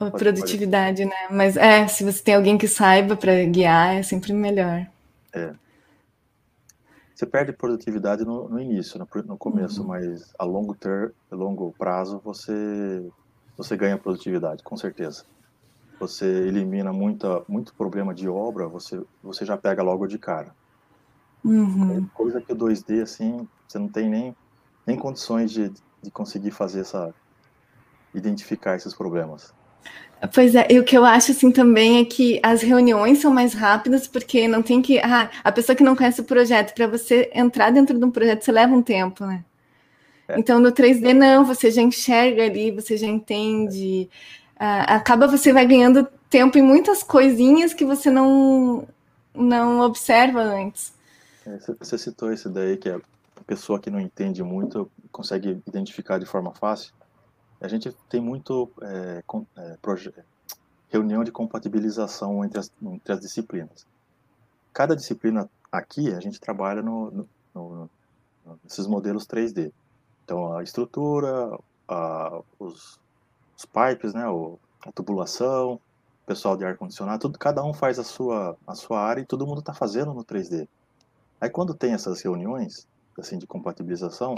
a 0.00 0.10
pode- 0.10 0.24
produtividade, 0.24 1.04
né? 1.04 1.28
Mas 1.30 1.56
é, 1.56 1.86
se 1.88 2.04
você 2.04 2.22
tem 2.22 2.34
alguém 2.34 2.58
que 2.58 2.68
saiba 2.68 3.16
para 3.16 3.44
guiar, 3.44 3.96
é 3.96 4.02
sempre 4.02 4.32
melhor. 4.32 4.86
Você 7.14 7.24
perde 7.26 7.52
produtividade 7.52 8.24
no, 8.24 8.48
no 8.48 8.60
início, 8.60 8.98
no, 8.98 9.08
no 9.24 9.38
começo, 9.38 9.80
Uhum. 9.80 9.88
mas 9.88 10.32
a 10.38 10.44
longo 10.44 10.74
ter, 10.74 11.14
longo 11.30 11.72
prazo 11.78 12.20
você 12.22 13.10
você 13.56 13.74
ganha 13.74 13.96
produtividade, 13.96 14.62
com 14.62 14.76
certeza. 14.76 15.24
Você 15.98 16.26
elimina 16.26 16.92
muita 16.92 17.42
muito 17.48 17.74
problema 17.74 18.12
de 18.14 18.28
obra, 18.28 18.68
você 18.68 19.00
você 19.22 19.46
já 19.46 19.56
pega 19.56 19.82
logo 19.82 20.06
de 20.06 20.18
cara. 20.18 20.54
Uhum. 21.42 22.06
Coisa 22.12 22.40
que 22.40 22.52
o 22.52 22.56
2D 22.56 23.00
assim, 23.00 23.48
você 23.66 23.78
não 23.78 23.88
tem 23.88 24.10
nem 24.10 24.36
nem 24.86 24.96
condições 24.98 25.50
de, 25.50 25.72
de 26.06 26.10
conseguir 26.12 26.52
fazer 26.52 26.80
essa 26.80 27.12
identificar 28.14 28.76
esses 28.76 28.94
problemas. 28.94 29.52
Pois 30.32 30.54
é, 30.54 30.66
e 30.70 30.78
o 30.78 30.84
que 30.84 30.96
eu 30.96 31.04
acho 31.04 31.32
assim 31.32 31.50
também 31.52 32.00
é 32.00 32.04
que 32.04 32.40
as 32.42 32.62
reuniões 32.62 33.18
são 33.18 33.32
mais 33.32 33.52
rápidas 33.52 34.06
porque 34.08 34.48
não 34.48 34.62
tem 34.62 34.80
que. 34.80 34.98
Ah, 35.00 35.30
a 35.44 35.52
pessoa 35.52 35.76
que 35.76 35.82
não 35.82 35.94
conhece 35.94 36.20
o 36.20 36.24
projeto, 36.24 36.74
para 36.74 36.86
você 36.86 37.30
entrar 37.34 37.70
dentro 37.70 37.98
de 37.98 38.04
um 38.04 38.10
projeto, 38.10 38.42
você 38.42 38.52
leva 38.52 38.74
um 38.74 38.82
tempo, 38.82 39.26
né? 39.26 39.44
É. 40.28 40.38
Então 40.38 40.58
no 40.58 40.72
3D 40.72 41.12
não, 41.12 41.44
você 41.44 41.70
já 41.70 41.82
enxerga 41.82 42.44
ali, 42.44 42.70
você 42.70 42.96
já 42.96 43.06
entende. 43.06 44.08
Ah, 44.58 44.96
acaba 44.96 45.26
você 45.26 45.52
vai 45.52 45.66
ganhando 45.66 46.08
tempo 46.30 46.56
em 46.56 46.62
muitas 46.62 47.02
coisinhas 47.02 47.74
que 47.74 47.84
você 47.84 48.10
não, 48.10 48.88
não 49.34 49.80
observa 49.80 50.40
antes. 50.40 50.94
É, 51.46 51.58
Você 51.78 51.98
citou 51.98 52.32
esse 52.32 52.48
daí 52.48 52.76
que 52.76 52.88
a 52.88 53.00
pessoa 53.46 53.80
que 53.80 53.90
não 53.90 54.00
entende 54.00 54.42
muito 54.42 54.90
consegue 55.12 55.62
identificar 55.66 56.18
de 56.18 56.26
forma 56.26 56.54
fácil. 56.54 56.92
A 57.60 57.68
gente 57.68 57.92
tem 58.08 58.20
muito 58.20 58.72
é, 58.82 59.22
com- 59.26 59.46
é, 59.56 59.76
reunião 60.88 61.24
de 61.24 61.32
compatibilização 61.32 62.44
entre 62.44 62.58
as, 62.58 62.70
entre 62.82 63.12
as 63.12 63.20
disciplinas. 63.20 63.86
Cada 64.72 64.96
disciplina 64.96 65.50
aqui 65.72 66.12
a 66.14 66.20
gente 66.20 66.40
trabalha 66.40 66.82
no, 66.82 67.10
no, 67.10 67.30
no- 67.54 67.90
nesses 68.64 68.86
modelos 68.86 69.26
3D. 69.26 69.72
Então 70.24 70.56
a 70.56 70.62
estrutura, 70.62 71.30
a- 71.88 72.40
os, 72.58 72.98
os 73.58 73.66
pipes, 73.66 74.14
né, 74.14 74.28
o- 74.28 74.58
a 74.86 74.92
tubulação, 74.92 75.80
pessoal 76.26 76.56
de 76.56 76.64
ar 76.64 76.76
condicionado, 76.76 77.20
tudo 77.22 77.38
cada 77.38 77.64
um 77.64 77.74
faz 77.74 77.98
a 77.98 78.04
sua 78.04 78.56
a 78.66 78.74
sua 78.74 79.00
área 79.00 79.22
e 79.22 79.26
todo 79.26 79.46
mundo 79.46 79.60
está 79.60 79.74
fazendo 79.74 80.14
no 80.14 80.24
3D. 80.24 80.68
Aí 81.40 81.50
quando 81.50 81.74
tem 81.74 81.92
essas 81.94 82.22
reuniões, 82.22 82.86
assim, 83.20 83.38
de 83.38 83.46
compatibilização, 83.46 84.34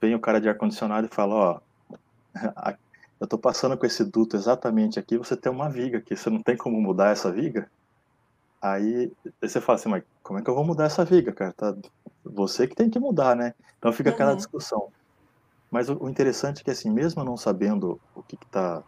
vem 0.00 0.14
o 0.14 0.20
cara 0.20 0.40
de 0.40 0.48
ar-condicionado 0.48 1.06
e 1.10 1.14
fala, 1.14 1.34
ó, 1.34 1.60
eu 3.20 3.28
tô 3.28 3.38
passando 3.38 3.78
com 3.78 3.86
esse 3.86 4.04
duto 4.04 4.36
exatamente 4.36 4.98
aqui, 4.98 5.18
você 5.18 5.36
tem 5.36 5.50
uma 5.52 5.70
viga 5.70 5.98
aqui, 5.98 6.16
você 6.16 6.30
não 6.30 6.42
tem 6.42 6.56
como 6.56 6.80
mudar 6.80 7.10
essa 7.10 7.32
viga? 7.32 7.70
Aí, 8.62 9.12
aí 9.42 9.48
você 9.48 9.60
fala 9.60 9.78
assim, 9.78 9.88
mas 9.88 10.04
como 10.22 10.38
é 10.38 10.42
que 10.42 10.50
eu 10.50 10.54
vou 10.54 10.64
mudar 10.64 10.86
essa 10.86 11.04
viga, 11.04 11.32
cara? 11.32 11.52
Tá, 11.54 11.74
você 12.24 12.66
que 12.66 12.74
tem 12.74 12.90
que 12.90 12.98
mudar, 12.98 13.36
né? 13.36 13.52
Então 13.78 13.92
fica 13.92 14.10
aquela 14.10 14.30
Uhum. 14.32 14.36
discussão. 14.36 14.92
Mas 15.70 15.88
o, 15.88 15.98
o 16.02 16.08
interessante 16.08 16.60
é 16.60 16.64
que, 16.64 16.70
assim, 16.70 16.90
mesmo 16.90 17.24
não 17.24 17.36
sabendo 17.36 18.00
o 18.14 18.22
que 18.22 18.36
que 18.36 18.48
tá, 18.50 18.84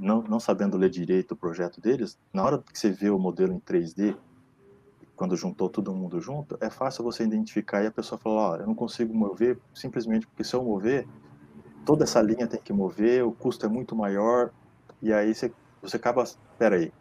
não, 0.00 0.22
não 0.22 0.40
sabendo 0.40 0.76
ler 0.76 0.90
direito 0.90 1.32
o 1.32 1.36
projeto 1.36 1.80
deles, 1.80 2.16
na 2.32 2.44
hora 2.44 2.58
que 2.58 2.78
você 2.78 2.90
vê 2.90 3.10
o 3.10 3.18
modelo 3.18 3.52
em 3.52 3.60
3D, 3.60 4.16
quando 5.16 5.36
juntou 5.36 5.70
todo 5.70 5.94
mundo 5.94 6.20
junto, 6.20 6.56
é 6.60 6.70
fácil 6.70 7.04
você 7.04 7.24
identificar 7.24 7.82
e 7.82 7.86
a 7.86 7.92
pessoa 7.92 8.18
falar, 8.22 8.50
ó, 8.52 8.56
eu 8.56 8.66
não 8.66 8.74
consigo 8.74 9.14
mover 9.14 9.58
simplesmente 9.74 10.26
porque 10.26 10.44
se 10.44 10.54
eu 10.56 10.64
mover, 10.64 11.06
toda 11.84 12.04
essa 12.04 12.20
linha 12.22 12.48
tem 12.48 12.60
que 12.62 12.72
mover, 12.72 13.24
o 13.24 13.34
custo 13.34 13.66
é 13.66 13.68
muito 13.68 13.96
maior, 13.96 14.50
e 15.02 15.12
aí 15.12 15.34
você, 15.34 15.52
você 15.82 15.96
acaba, 15.96 16.22
espera 16.24 16.76
aí, 16.76 16.92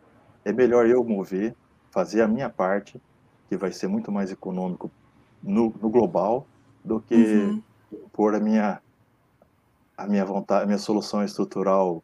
é 0.46 0.54
melhor 0.54 0.88
eu 0.88 1.04
mover, 1.04 1.56
fazer 1.94 2.22
a 2.22 2.28
minha 2.28 2.50
parte, 2.50 3.00
que 3.50 3.58
vai 3.58 3.72
ser 3.72 3.88
muito 3.88 4.12
mais 4.12 4.32
econômico 4.32 4.92
no, 5.42 5.70
no 5.72 5.90
global, 5.90 6.48
do 6.84 7.02
que 7.02 7.16
Uhum. 7.16 7.64
pôr 8.14 8.36
a 8.36 8.40
minha 8.40 8.82
a 9.98 10.08
minha 10.08 10.26
vontade, 10.26 10.64
a 10.64 10.68
minha 10.68 10.78
solução 10.78 11.24
estrutural 11.24 12.04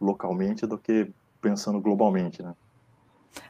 localmente 0.00 0.66
do 0.66 0.78
que 0.78 1.12
pensando 1.40 1.80
globalmente, 1.80 2.42
né? 2.42 2.54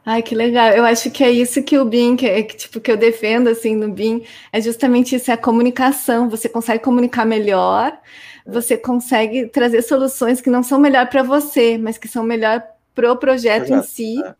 Ai, 0.06 0.22
que 0.22 0.34
legal. 0.34 0.70
Eu 0.70 0.84
acho 0.84 1.10
que 1.10 1.24
é 1.24 1.30
isso 1.30 1.62
que 1.62 1.78
o 1.78 1.84
BIM, 1.84 2.16
que, 2.16 2.26
é, 2.26 2.42
que, 2.42 2.56
tipo, 2.56 2.80
que 2.80 2.92
eu 2.92 2.96
defendo 2.96 3.48
assim 3.48 3.74
no 3.74 3.90
BIM, 3.90 4.22
é 4.52 4.60
justamente 4.60 5.14
isso, 5.16 5.30
é 5.30 5.34
a 5.34 5.38
comunicação. 5.38 6.28
Você 6.28 6.48
consegue 6.48 6.84
comunicar 6.84 7.24
melhor, 7.24 7.98
você 8.46 8.76
consegue 8.76 9.46
trazer 9.46 9.80
soluções 9.82 10.40
que 10.42 10.50
não 10.50 10.62
são 10.62 10.78
melhor 10.78 11.08
para 11.08 11.22
você, 11.22 11.78
mas 11.78 11.96
que 11.96 12.06
são 12.06 12.22
melhor 12.22 12.62
para 12.94 13.10
o 13.12 13.16
projeto 13.16 13.72
em 13.72 13.82
si, 13.82 14.22
é. 14.22 14.34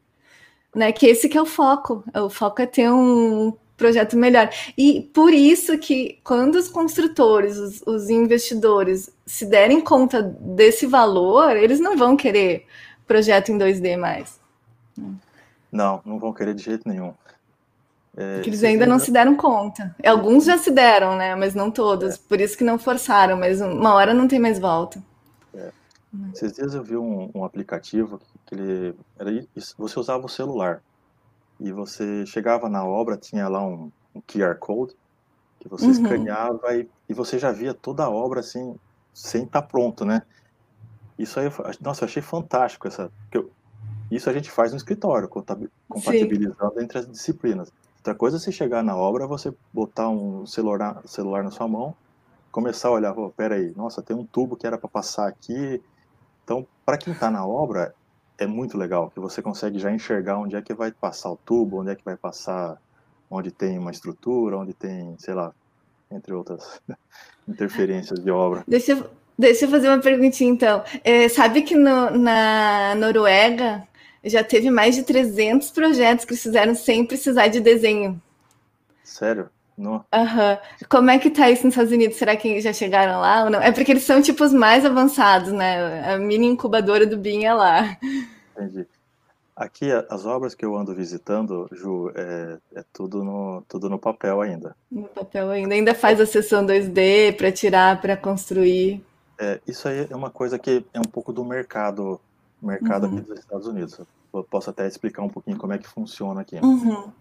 né? 0.75 0.93
Que 0.93 1.07
esse 1.07 1.29
que 1.29 1.39
é 1.39 1.43
o 1.43 1.47
foco. 1.47 2.05
O 2.15 2.29
foco 2.29 2.61
é 2.61 2.67
ter 2.67 2.91
um 2.91 3.55
projeto 3.77 4.17
melhor. 4.17 4.51
E 4.77 5.01
por 5.15 5.33
isso 5.33 5.79
que 5.79 6.19
quando 6.23 6.57
os 6.57 6.69
construtores, 6.69 7.57
os, 7.57 7.83
os 7.87 8.11
investidores 8.11 9.11
se 9.27 9.47
derem 9.47 9.81
conta 9.81 10.23
desse 10.23 10.87
valor, 10.87 11.57
eles 11.57 11.81
não 11.81 11.97
vão 11.97 12.17
querer 12.17 12.67
projeto 13.07 13.51
em 13.51 13.59
2D 13.59 13.97
mais. 13.97 14.39
Não, 15.75 16.00
não 16.07 16.19
vão 16.19 16.33
querer 16.33 16.54
de 16.54 16.62
jeito 16.62 16.88
nenhum. 16.88 17.14
É, 18.16 18.40
Que 18.43 18.50
eles 18.50 18.62
ainda 18.62 18.87
não 18.87 18.99
se 19.00 19.11
deram 19.11 19.37
conta. 19.37 19.95
Alguns 20.07 20.45
já 20.45 20.57
se 20.59 20.71
deram, 20.71 21.16
né? 21.16 21.35
Mas 21.35 21.54
não 21.54 21.71
todos. 21.71 22.16
Por 22.16 22.40
isso 22.40 22.57
que 22.57 22.62
não 22.64 22.78
forçaram, 22.78 23.37
mas 23.37 23.61
uma 23.61 23.95
hora 23.95 24.14
não 24.14 24.28
tem 24.28 24.38
mais 24.38 24.59
volta. 24.59 25.02
Esses 26.35 26.52
dias 26.52 26.75
eu 26.75 26.83
vi 26.83 26.97
um, 26.97 27.31
um 27.35 27.45
aplicativo 27.45 28.19
que 28.47 28.54
ele 28.54 28.95
era 29.19 29.31
isso, 29.57 29.75
você 29.78 29.99
usava 29.99 30.25
o 30.26 30.28
celular 30.28 30.83
e 31.61 31.73
você 31.73 32.26
chegava 32.26 32.69
na 32.69 32.85
obra 32.87 33.19
tinha 33.19 33.49
lá 33.49 33.62
um, 33.66 33.93
um 34.14 34.23
QR 34.23 34.59
code 34.59 34.95
que 35.61 35.69
você 35.69 35.87
Uhum. 35.87 35.93
escaneava 35.93 36.76
e, 36.76 36.90
e 37.09 37.14
você 37.14 37.38
já 37.38 37.52
via 37.52 37.75
toda 37.75 38.04
a 38.04 38.11
obra 38.11 38.40
assim 38.40 38.76
sem 39.14 39.45
estar 39.45 39.62
pronto, 39.62 40.04
né? 40.04 40.23
Isso 41.19 41.38
aí, 41.40 41.49
nossa, 41.81 42.04
eu 42.04 42.09
achei 42.09 42.23
fantástico 42.23 42.88
essa. 42.88 43.11
porque 43.31 43.38
eu- 43.38 43.52
isso 44.14 44.28
a 44.28 44.33
gente 44.33 44.50
faz 44.50 44.71
no 44.73 44.76
escritório, 44.76 45.28
compatibilizando 45.28 46.75
Sim. 46.75 46.85
entre 46.85 46.99
as 46.99 47.06
disciplinas. 47.06 47.73
Outra 47.99 48.14
coisa 48.14 48.37
é 48.37 48.40
você 48.40 48.52
chegar 48.52 48.83
na 48.83 48.97
obra, 48.97 49.26
você 49.26 49.52
botar 49.73 50.09
um 50.09 50.47
celular, 50.47 51.00
celular 51.06 51.42
na 51.42 51.50
sua 51.50 51.66
mão, 51.66 51.94
começar 52.52 52.88
a 52.88 52.92
olhar, 52.92 53.18
oh, 53.18 53.30
peraí, 53.30 53.73
nossa, 53.75 54.02
tem 54.02 54.14
um 54.14 54.26
tubo 54.26 54.56
que 54.56 54.66
era 54.66 54.76
para 54.76 54.88
passar 54.88 55.26
aqui. 55.26 55.83
Então, 56.44 56.66
para 56.85 56.99
quem 56.99 57.12
está 57.12 57.30
na 57.30 57.47
obra, 57.47 57.94
é 58.38 58.47
muito 58.47 58.76
legal, 58.76 59.11
que 59.11 59.18
você 59.18 59.40
consegue 59.40 59.78
já 59.78 59.90
enxergar 59.90 60.38
onde 60.38 60.54
é 60.54 60.62
que 60.62 60.75
vai 60.75 60.92
passar 60.92 61.30
o 61.30 61.37
tubo, 61.37 61.80
onde 61.80 61.92
é 61.92 61.94
que 61.94 62.04
vai 62.04 62.16
passar, 62.16 62.76
onde 63.30 63.50
tem 63.50 63.78
uma 63.78 63.90
estrutura, 63.90 64.59
onde 64.59 64.75
tem, 64.75 65.16
sei 65.18 65.35
lá, 65.35 65.52
entre 66.11 66.35
outras 66.35 66.80
interferências 67.49 68.18
de 68.21 68.30
obra. 68.30 68.64
Deixa 68.68 68.92
eu, 68.92 69.11
deixa 69.38 69.64
eu 69.64 69.71
fazer 69.71 69.88
uma 69.88 70.00
perguntinha 70.00 70.50
então. 70.50 70.85
É, 71.02 71.28
sabe 71.28 71.62
que 71.62 71.75
no, 71.75 72.11
na 72.11 72.94
Noruega 72.97 73.87
já 74.25 74.43
teve 74.43 74.71
mais 74.71 74.95
de 74.95 75.02
300 75.02 75.71
projetos 75.71 76.25
que 76.25 76.37
fizeram 76.37 76.75
sem 76.75 77.04
precisar 77.04 77.49
de 77.49 77.61
desenho. 77.61 78.21
Sério? 79.02 79.49
Não. 79.76 79.95
Uhum. 79.95 80.87
Como 80.88 81.11
é 81.11 81.19
que 81.19 81.31
tá 81.31 81.50
isso 81.50 81.64
nos 81.64 81.75
Estados 81.75 81.93
Unidos? 81.93 82.16
Será 82.16 82.37
que 82.37 82.61
já 82.61 82.73
chegaram 82.73 83.21
lá 83.21 83.45
ou 83.45 83.50
não? 83.50 83.61
É 83.61 83.73
porque 83.73 83.90
eles 83.90 84.04
são 84.04 84.23
tipo 84.23 84.45
os 84.45 84.52
mais 84.52 84.85
avançados, 84.85 85.52
né? 85.52 86.12
A 86.12 86.19
mini 86.19 86.47
incubadora 86.47 87.07
do 87.07 87.19
BIM 87.19 87.45
é 87.45 87.52
lá. 87.52 87.99
Entendi. 88.57 88.87
Aqui, 89.57 89.88
as 90.09 90.26
obras 90.26 90.52
que 90.52 90.64
eu 90.64 90.76
ando 90.76 90.95
visitando, 90.95 91.69
Ju, 91.71 92.11
é, 92.14 92.59
é, 92.75 92.85
tudo, 92.93 93.23
no, 93.23 93.62
tudo 93.69 93.88
no 93.88 93.99
papel 93.99 94.40
ainda. 94.40 94.75
No 94.90 95.04
papel 95.04 95.49
ainda. 95.50 95.75
Ainda 95.75 95.95
faz 95.95 96.21
a 96.21 96.26
sessão 96.26 96.66
2D 96.66 97.37
para 97.37 97.52
tirar, 97.52 98.00
para 98.00 98.16
construir. 98.16 99.04
É, 99.38 99.61
isso 99.66 99.87
aí 99.87 100.09
é 100.11 100.16
uma 100.16 100.31
coisa 100.31 100.59
que 100.59 100.85
é 100.93 100.99
um 100.99 101.04
pouco 101.04 101.33
do 101.33 101.45
mercado, 101.45 102.21
mercado 102.64 103.06
uhum. 103.06 103.18
aqui 103.18 103.28
dos 103.28 103.38
Estados 103.38 103.66
Unidos. 103.66 104.00
Eu 104.33 104.44
posso 104.44 104.71
até 104.71 104.87
explicar 104.87 105.23
um 105.23 105.28
pouquinho 105.28 105.56
como 105.56 105.73
é 105.73 105.78
que 105.78 105.87
funciona 105.87 106.40
aqui. 106.40 106.56
Uhum. 106.56 107.12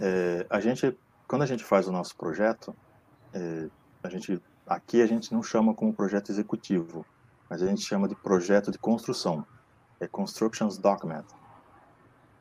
É, 0.00 0.46
a 0.48 0.60
gente 0.60 0.96
quando 1.28 1.42
a 1.42 1.46
gente 1.46 1.62
faz 1.62 1.86
o 1.86 1.92
nosso 1.92 2.16
projeto, 2.16 2.74
é, 3.34 3.68
a 4.02 4.08
gente, 4.08 4.42
aqui 4.66 5.02
a 5.02 5.06
gente 5.06 5.30
não 5.32 5.42
chama 5.42 5.74
como 5.74 5.92
projeto 5.92 6.30
executivo, 6.32 7.04
mas 7.50 7.62
a 7.62 7.66
gente 7.66 7.82
chama 7.82 8.08
de 8.08 8.14
projeto 8.14 8.70
de 8.70 8.78
construção. 8.78 9.46
É 10.00 10.08
Constructions 10.08 10.78
Document. 10.78 11.26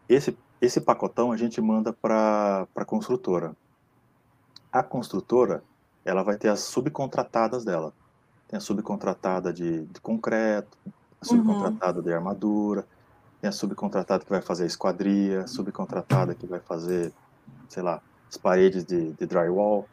Esse, 0.07 0.37
esse 0.61 0.79
pacotão 0.79 1.33
a 1.33 1.37
gente 1.37 1.59
manda 1.59 1.91
para 1.91 2.65
a 2.73 2.85
construtora. 2.85 3.55
A 4.71 4.81
construtora, 4.81 5.63
ela 6.05 6.23
vai 6.23 6.37
ter 6.37 6.47
as 6.47 6.61
subcontratadas 6.61 7.65
dela. 7.65 7.93
Tem 8.47 8.55
a 8.55 8.61
subcontratada 8.61 9.51
de, 9.51 9.85
de 9.85 9.99
concreto, 9.99 10.77
a 11.21 11.25
subcontratada 11.25 11.99
uhum. 11.99 12.03
de 12.03 12.13
armadura, 12.13 12.87
tem 13.41 13.47
a 13.47 13.51
subcontratada 13.51 14.23
que 14.23 14.29
vai 14.29 14.41
fazer 14.41 14.63
a 14.63 14.67
esquadria, 14.67 15.41
a 15.41 15.47
subcontratada 15.47 16.33
que 16.33 16.45
vai 16.45 16.59
fazer, 16.59 17.13
sei 17.69 17.83
lá, 17.83 18.01
as 18.29 18.37
paredes 18.37 18.83
de, 18.83 19.13
de 19.13 19.25
drywall. 19.25 19.87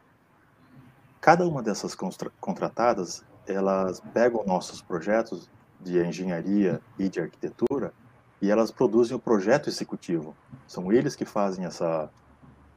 Cada 1.21 1.47
uma 1.47 1.62
dessas 1.62 1.95
contratadas, 2.40 3.25
elas 3.47 4.00
pegam 4.12 4.45
nossos 4.47 4.83
projetos 4.83 5.49
de 5.81 5.99
engenharia 6.02 6.81
e 6.99 7.09
de 7.09 7.21
arquitetura 7.21 7.93
e 8.40 8.50
elas 8.50 8.71
produzem 8.71 9.16
o 9.16 9.21
projeto 9.21 9.69
executivo. 9.69 10.37
São 10.66 10.93
eles 10.93 11.16
que 11.16 11.25
fazem 11.25 11.64
essa 11.64 12.11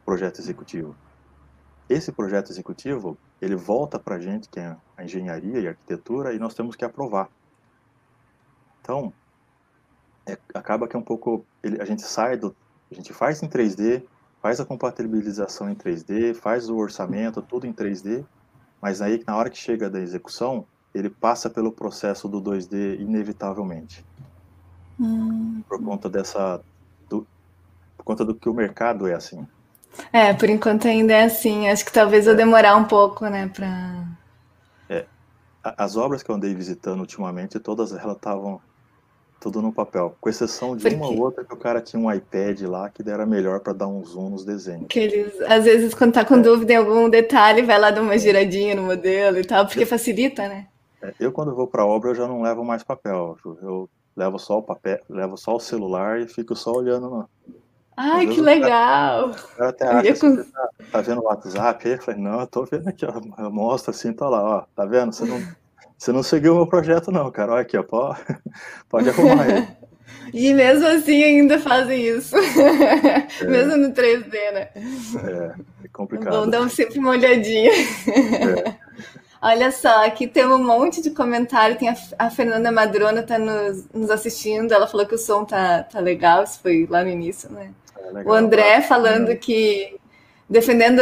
projeto 0.05 0.39
executivo. 0.39 0.95
Esse 1.89 2.11
projeto 2.11 2.51
executivo, 2.51 3.17
ele 3.41 3.55
volta 3.55 3.99
para 3.99 4.15
a 4.15 4.19
gente, 4.19 4.47
que 4.47 4.59
é 4.59 4.75
a 4.95 5.03
engenharia 5.03 5.59
e 5.59 5.67
a 5.67 5.71
arquitetura, 5.71 6.33
e 6.33 6.39
nós 6.39 6.53
temos 6.53 6.75
que 6.75 6.85
aprovar. 6.85 7.29
Então, 8.87 9.11
é, 10.25 10.37
acaba 10.53 10.87
que 10.87 10.95
é 10.95 10.99
um 10.99 11.03
pouco, 11.03 11.45
ele, 11.61 11.81
a 11.81 11.83
gente 11.83 12.03
sai 12.03 12.37
do, 12.37 12.55
a 12.89 12.95
gente 12.95 13.11
faz 13.11 13.43
em 13.43 13.49
3D, 13.49 14.01
faz 14.41 14.61
a 14.61 14.65
compatibilização 14.65 15.69
em 15.69 15.75
3D, 15.75 16.33
faz 16.33 16.69
o 16.69 16.77
orçamento, 16.77 17.41
tudo 17.41 17.67
em 17.67 17.73
3D, 17.73 18.23
mas 18.81 19.01
aí 19.01 19.21
na 19.27 19.35
hora 19.35 19.49
que 19.49 19.57
chega 19.57 19.89
da 19.89 19.99
execução, 19.99 20.65
ele 20.95 21.09
passa 21.09 21.49
pelo 21.49 21.69
processo 21.69 22.29
do 22.29 22.41
2D 22.41 22.97
inevitavelmente. 22.97 24.05
Hum. 24.97 25.61
Por 25.67 25.83
conta 25.83 26.09
dessa 26.09 26.61
do, 27.09 27.27
por 27.97 28.05
conta 28.05 28.23
do 28.23 28.33
que 28.33 28.47
o 28.47 28.53
mercado 28.53 29.05
é 29.05 29.13
assim. 29.13 29.45
É, 30.13 30.33
por 30.33 30.49
enquanto 30.49 30.87
ainda 30.87 31.11
é 31.11 31.25
assim. 31.25 31.67
Acho 31.67 31.83
que 31.83 31.91
talvez 31.91 32.25
eu 32.25 32.33
é. 32.33 32.35
demorar 32.37 32.77
um 32.77 32.85
pouco, 32.85 33.27
né, 33.27 33.49
para 33.53 34.07
É. 34.89 35.05
As 35.61 35.97
obras 35.97 36.23
que 36.23 36.31
eu 36.31 36.35
andei 36.35 36.55
visitando 36.55 37.01
ultimamente, 37.01 37.59
todas 37.59 37.91
elas 37.91 38.15
estavam 38.15 38.61
tudo 39.39 39.61
no 39.61 39.71
papel, 39.71 40.15
com 40.19 40.29
exceção 40.29 40.75
de 40.75 40.87
uma 40.87 41.07
ou 41.07 41.19
outra 41.19 41.43
que 41.43 41.53
o 41.53 41.57
cara 41.57 41.81
tinha 41.81 42.01
um 42.01 42.11
iPad 42.11 42.61
lá 42.61 42.89
que 42.89 43.07
era 43.07 43.25
melhor 43.25 43.59
para 43.59 43.73
dar 43.73 43.87
um 43.87 44.03
zoom 44.03 44.29
nos 44.29 44.43
desenhos. 44.43 44.87
Que 44.89 44.99
eles, 44.99 45.41
às 45.41 45.63
vezes, 45.63 45.93
quando 45.93 46.13
tá 46.13 46.25
com 46.25 46.35
é. 46.35 46.39
dúvida 46.39 46.73
em 46.73 46.77
algum 46.77 47.09
detalhe, 47.09 47.61
vai 47.61 47.79
lá 47.79 47.91
dar 47.91 48.01
uma 48.01 48.17
giradinha 48.17 48.75
no 48.75 48.83
modelo 48.83 49.37
e 49.37 49.45
tal, 49.45 49.65
porque 49.65 49.83
eu, 49.83 49.87
facilita, 49.87 50.47
né? 50.47 50.67
É, 51.01 51.13
eu, 51.19 51.31
quando 51.31 51.55
vou 51.55 51.67
para 51.67 51.85
obra, 51.85 52.09
eu 52.09 52.15
já 52.15 52.27
não 52.27 52.41
levo 52.41 52.63
mais 52.63 52.83
papel. 52.83 53.37
Eu 53.45 53.89
levo 54.15 54.39
só 54.39 54.57
o 54.57 54.63
papel, 54.63 54.99
levo 55.09 55.37
só 55.37 55.55
o 55.55 55.59
celular 55.59 56.19
e 56.19 56.27
fico 56.27 56.55
só 56.55 56.71
olhando 56.71 57.09
no. 57.09 57.29
Ai, 57.95 58.27
que 58.27 58.39
legal! 58.39 59.31
Eu 59.57 59.69
até 59.69 59.87
acho 59.87 60.11
assim, 60.11 60.35
você 60.35 60.51
tá, 60.51 60.69
tá, 60.91 61.01
vendo 61.01 61.19
o 61.19 61.23
WhatsApp 61.23 61.87
aí? 61.87 61.95
Eu 61.95 62.01
falei, 62.03 62.21
não, 62.21 62.41
eu 62.41 62.45
tô 62.45 62.63
vendo 62.63 62.87
aqui, 62.87 63.03
ó. 63.03 63.43
Eu 63.43 63.51
mostro 63.51 63.89
assim, 63.89 64.13
tô 64.13 64.29
lá, 64.29 64.43
ó. 64.43 64.65
Tá 64.75 64.85
vendo? 64.85 65.11
Você 65.11 65.25
não 65.25 65.41
você 65.97 66.11
não 66.11 66.21
seguiu 66.21 66.53
o 66.53 66.55
meu 66.57 66.67
projeto, 66.67 67.11
não, 67.11 67.31
cara. 67.31 67.53
Olha 67.53 67.61
aqui, 67.61 67.77
ó, 67.77 67.83
pode, 67.83 68.19
pode 68.87 69.09
arrumar 69.09 69.43
aí. 69.43 69.67
E 70.33 70.53
mesmo 70.53 70.85
assim 70.85 71.23
ainda 71.23 71.59
fazem 71.59 72.05
isso. 72.05 72.35
É. 72.35 73.27
mesmo 73.47 73.77
no 73.77 73.93
3D, 73.93 74.31
né? 74.53 74.69
É, 74.75 75.85
é 75.85 75.87
complicado. 75.91 76.33
Vamos 76.33 76.51
dar 76.51 76.69
sempre 76.69 76.99
uma 76.99 77.11
olhadinha. 77.11 77.71
É. 77.71 78.75
Olha 79.41 79.71
só, 79.71 80.05
aqui 80.05 80.27
tem 80.27 80.45
um 80.45 80.63
monte 80.63 81.01
de 81.01 81.11
comentário. 81.11 81.77
Tem 81.77 81.89
a, 81.89 81.95
a 82.19 82.29
Fernanda 82.29 82.71
Madrona 82.71 83.23
tá 83.23 83.37
nos, 83.37 83.87
nos, 83.93 84.09
assistindo. 84.09 84.73
Ela 84.73 84.87
falou 84.87 85.05
que 85.05 85.15
o 85.15 85.19
som 85.19 85.45
tá, 85.45 85.83
tá 85.83 85.99
legal. 85.99 86.43
Isso 86.43 86.59
foi 86.61 86.87
lá 86.89 87.03
no 87.03 87.09
início, 87.09 87.51
né? 87.51 87.71
É 87.97 88.23
o 88.23 88.33
André 88.33 88.81
falando 88.81 89.35
que 89.37 89.97
defendendo 90.49 91.01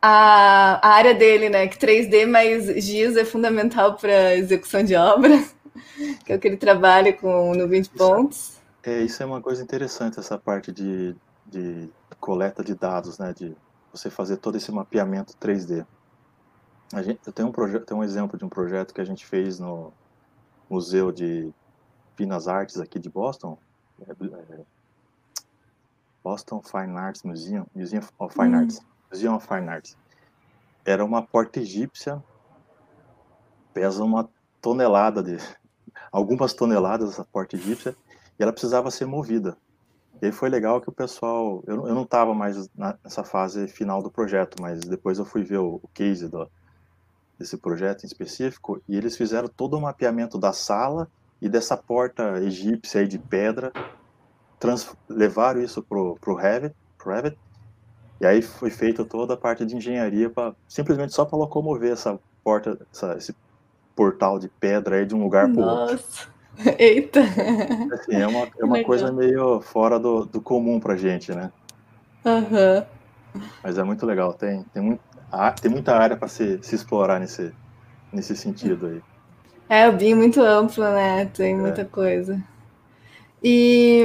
a, 0.00 0.80
a 0.86 0.94
área 0.94 1.14
dele, 1.14 1.48
né? 1.48 1.66
Que 1.68 1.78
3D 1.78 2.26
mais 2.26 2.66
GIS 2.84 3.16
é 3.16 3.24
fundamental 3.24 3.96
para 3.96 4.34
execução 4.36 4.82
de 4.82 4.94
obra, 4.94 5.42
que 6.24 6.32
é 6.32 6.36
o 6.36 6.38
que 6.38 6.48
ele 6.48 6.56
trabalha 6.56 7.12
com 7.12 7.54
nuvem 7.54 7.82
de 7.82 7.90
pontos. 7.90 8.58
É, 8.82 9.02
isso 9.02 9.22
é 9.22 9.26
uma 9.26 9.40
coisa 9.40 9.62
interessante, 9.62 10.18
essa 10.18 10.38
parte 10.38 10.72
de, 10.72 11.14
de 11.46 11.90
coleta 12.18 12.64
de 12.64 12.74
dados, 12.74 13.18
né? 13.18 13.34
De 13.36 13.54
você 13.92 14.08
fazer 14.08 14.38
todo 14.38 14.56
esse 14.56 14.72
mapeamento 14.72 15.34
3D. 15.34 15.84
A 16.92 17.02
gente, 17.02 17.20
eu 17.26 17.32
tenho 17.32 17.48
um, 17.48 17.52
projeto, 17.52 17.84
tenho 17.84 18.00
um 18.00 18.04
exemplo 18.04 18.38
de 18.38 18.44
um 18.44 18.48
projeto 18.48 18.94
que 18.94 19.00
a 19.00 19.04
gente 19.04 19.26
fez 19.26 19.60
no 19.60 19.92
Museu 20.68 21.12
de 21.12 21.52
Finas 22.16 22.48
Artes 22.48 22.78
aqui 22.78 22.98
de 22.98 23.08
Boston, 23.08 23.58
é, 24.08 24.12
é, 24.12 24.60
Boston 26.22 26.60
Fine 26.62 26.96
Arts 26.96 27.22
Museum, 27.22 27.66
Museum 27.74 28.02
of 28.18 28.34
Fine 28.34 28.56
hum. 28.56 28.58
Arts. 28.58 28.89
Museum 29.10 29.34
of 29.34 29.46
Fine 29.46 29.68
Arts. 29.68 29.96
Era 30.84 31.04
uma 31.04 31.22
porta 31.22 31.60
egípcia, 31.60 32.22
pesa 33.74 34.04
uma 34.04 34.28
tonelada 34.60 35.22
de, 35.22 35.38
algumas 36.12 36.52
toneladas 36.52 37.10
essa 37.10 37.24
porta 37.24 37.56
egípcia, 37.56 37.94
e 38.38 38.42
ela 38.42 38.52
precisava 38.52 38.90
ser 38.90 39.06
movida. 39.06 39.56
E 40.22 40.26
aí 40.26 40.32
foi 40.32 40.48
legal 40.48 40.80
que 40.80 40.88
o 40.88 40.92
pessoal, 40.92 41.62
eu, 41.66 41.88
eu 41.88 41.94
não 41.94 42.02
estava 42.02 42.34
mais 42.34 42.68
nessa 43.02 43.24
fase 43.24 43.66
final 43.68 44.02
do 44.02 44.10
projeto, 44.10 44.60
mas 44.60 44.80
depois 44.80 45.18
eu 45.18 45.24
fui 45.24 45.42
ver 45.42 45.58
o, 45.58 45.80
o 45.82 45.88
case 45.94 46.28
do, 46.28 46.48
desse 47.38 47.56
projeto 47.56 48.04
em 48.04 48.06
específico, 48.06 48.82
e 48.88 48.96
eles 48.96 49.16
fizeram 49.16 49.48
todo 49.48 49.76
o 49.76 49.80
mapeamento 49.80 50.38
da 50.38 50.52
sala 50.52 51.08
e 51.40 51.48
dessa 51.48 51.76
porta 51.76 52.38
egípcia 52.42 53.00
aí 53.00 53.08
de 53.08 53.18
pedra, 53.18 53.72
trans, 54.58 54.94
levaram 55.08 55.62
isso 55.62 55.82
para 55.82 55.98
o 55.98 56.34
Revit, 56.34 56.74
Revit 57.02 57.38
e 58.20 58.26
aí 58.26 58.42
foi 58.42 58.70
feita 58.70 59.04
toda 59.04 59.34
a 59.34 59.36
parte 59.36 59.64
de 59.64 59.74
engenharia 59.74 60.28
para 60.28 60.54
simplesmente 60.68 61.14
só 61.14 61.24
para 61.24 61.38
locomover 61.38 61.90
essa 61.90 62.18
porta, 62.44 62.78
essa, 62.92 63.16
esse 63.16 63.34
portal 63.96 64.38
de 64.38 64.48
pedra 64.48 64.96
aí 64.96 65.06
de 65.06 65.14
um 65.14 65.22
lugar 65.22 65.50
para 65.50 65.64
outro. 65.64 65.94
Nossa, 65.94 66.28
eita! 66.78 67.20
Assim, 67.92 68.16
é 68.16 68.26
uma, 68.26 68.48
é 68.58 68.64
uma 68.64 68.84
coisa 68.84 69.10
meio 69.10 69.60
fora 69.60 69.98
do, 69.98 70.26
do 70.26 70.40
comum 70.40 70.78
para 70.78 70.96
gente, 70.96 71.32
né? 71.32 71.50
Uhum. 72.24 72.84
Mas 73.62 73.78
é 73.78 73.82
muito 73.82 74.04
legal, 74.04 74.34
tem, 74.34 74.64
tem, 74.74 74.82
muito, 74.82 75.02
tem 75.62 75.70
muita 75.70 75.96
área 75.96 76.16
para 76.16 76.28
se, 76.28 76.58
se 76.62 76.74
explorar 76.74 77.20
nesse, 77.20 77.52
nesse 78.12 78.36
sentido 78.36 78.86
aí. 78.86 79.02
É, 79.68 79.88
o 79.88 79.92
BIM 79.92 80.12
é 80.12 80.14
muito 80.16 80.42
amplo, 80.42 80.82
né? 80.84 81.26
Tem 81.26 81.54
é. 81.54 81.56
muita 81.56 81.84
coisa. 81.84 82.42
E 83.42 84.04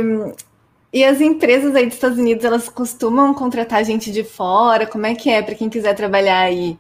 e 0.96 1.04
as 1.04 1.20
empresas 1.20 1.76
aí 1.76 1.86
dos 1.88 1.96
Estados 1.96 2.18
Unidos, 2.18 2.46
elas 2.46 2.70
costumam 2.70 3.34
contratar 3.34 3.84
gente 3.84 4.14
de 4.14 4.24
fora? 4.24 4.88
Como 4.88 5.06
é 5.06 5.14
que 5.14 5.30
é 5.30 5.42
para 5.42 5.54
quem 5.54 5.70
quiser 5.70 5.94
trabalhar 5.94 6.40
aí? 6.40 6.80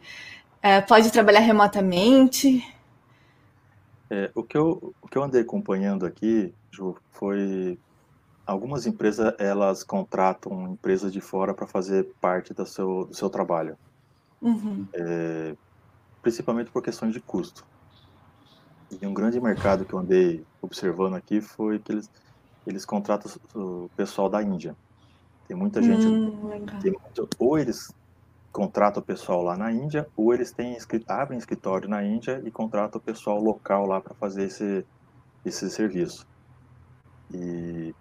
É, 0.62 0.80
pode 0.80 1.12
trabalhar 1.12 1.42
remotamente? 1.42 2.66
É, 4.10 4.32
o, 4.34 4.42
que 4.42 4.58
eu, 4.58 4.96
o 5.02 5.08
que 5.10 5.18
eu 5.18 5.24
andei 5.24 5.42
acompanhando 5.42 6.06
aqui, 6.06 6.56
Ju, 6.72 6.96
foi 7.12 7.78
algumas 8.48 8.86
empresas 8.86 9.34
elas 9.38 9.84
contratam 9.84 10.72
empresas 10.72 11.12
de 11.12 11.20
fora 11.20 11.54
para 11.54 11.68
fazer 11.68 12.08
parte 12.22 12.54
do 12.54 12.66
seu, 12.66 13.04
do 13.04 13.14
seu 13.14 13.30
trabalho, 13.30 13.78
Uhum. 14.42 14.88
é, 14.94 15.58
principalmente 16.22 16.72
por 16.72 16.82
questões 16.82 17.12
de 17.12 17.20
custo. 17.20 17.66
E 18.90 19.06
um 19.06 19.14
grande 19.14 19.42
mercado 19.42 19.84
que 19.84 19.94
eu 19.94 20.00
andei 20.00 20.46
observando 20.62 21.16
aqui 21.16 21.42
foi 21.42 21.80
que 21.80 21.92
eles, 21.92 22.10
eles 22.66 22.86
contratam 22.86 23.32
o 23.56 23.90
pessoal 23.96 24.30
da 24.30 24.42
Índia. 24.44 24.76
Tem 25.48 25.58
muita 25.58 25.82
gente, 25.82 26.10
Hum, 26.10 26.66
tem 26.82 26.92
muito- 26.92 27.30
ou 27.40 27.60
eles 27.60 27.94
contratam 28.54 29.02
o 29.04 29.06
pessoal 29.06 29.44
lá 29.44 29.58
na 29.58 29.72
Índia, 29.72 30.08
ou 30.16 30.34
eles 30.34 30.54
têm, 30.54 30.78
abrem 31.08 31.40
escritório 31.40 31.90
na 31.90 32.04
Índia 32.04 32.42
e 32.46 32.52
contratam 32.52 33.00
o 33.00 33.04
pessoal 33.04 33.40
local 33.40 33.86
lá 33.88 34.02
para 34.02 34.16
fazer 34.16 34.46
esse, 34.46 34.86
esse 35.46 35.70
serviço. 35.72 36.26
E, 37.34 37.94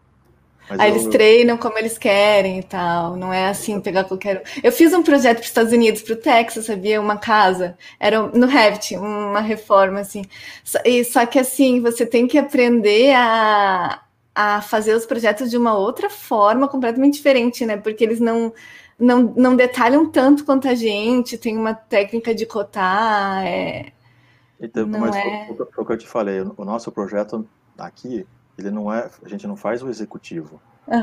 mas 0.68 0.80
Aí 0.80 0.90
eu- 0.90 0.94
eles 0.94 1.06
treinam 1.06 1.58
como 1.58 1.78
eles 1.78 1.98
querem 1.98 2.58
e 2.58 2.62
tal. 2.62 3.16
Não 3.16 3.32
é 3.32 3.48
assim 3.48 3.80
pegar 3.80 4.04
qualquer. 4.04 4.42
Eu 4.62 4.72
fiz 4.72 4.92
um 4.94 5.02
projeto 5.02 5.36
para 5.38 5.42
os 5.42 5.48
Estados 5.48 5.72
Unidos, 5.72 6.02
para 6.02 6.14
o 6.14 6.16
Texas, 6.16 6.66
sabia? 6.66 7.00
Uma 7.00 7.18
casa. 7.18 7.76
Era 8.00 8.22
no 8.28 8.46
Revit, 8.46 8.96
uma 8.96 9.40
reforma 9.40 10.00
assim. 10.00 10.22
E, 10.84 11.04
só 11.04 11.26
que 11.26 11.38
assim, 11.38 11.80
você 11.80 12.06
tem 12.06 12.26
que 12.26 12.38
aprender 12.38 13.14
a, 13.14 14.03
a 14.34 14.60
fazer 14.62 14.94
os 14.94 15.06
projetos 15.06 15.50
de 15.50 15.56
uma 15.56 15.74
outra 15.76 16.10
forma, 16.10 16.68
completamente 16.68 17.14
diferente, 17.14 17.64
né? 17.66 17.76
Porque 17.76 18.02
eles 18.04 18.20
não, 18.20 18.52
não, 18.98 19.22
não 19.36 19.56
detalham 19.56 20.10
tanto 20.10 20.44
quanto 20.44 20.68
a 20.68 20.74
gente, 20.74 21.38
tem 21.38 21.56
uma 21.56 21.74
técnica 21.74 22.34
de 22.34 22.46
cotar. 22.46 23.44
É... 23.46 23.92
Então, 24.58 24.86
Não 24.86 25.00
mas 25.00 25.16
é- 25.16 25.46
foi, 25.46 25.56
foi 25.56 25.84
o 25.84 25.86
que 25.86 25.92
eu 25.92 25.98
te 25.98 26.08
falei, 26.08 26.40
o 26.40 26.64
nosso 26.64 26.90
projeto 26.92 27.50
aqui, 27.78 28.28
ele 28.56 28.70
não 28.70 28.92
é, 28.92 29.10
a 29.22 29.28
gente 29.28 29.46
não 29.46 29.56
faz 29.56 29.82
o 29.82 29.88
executivo, 29.88 30.62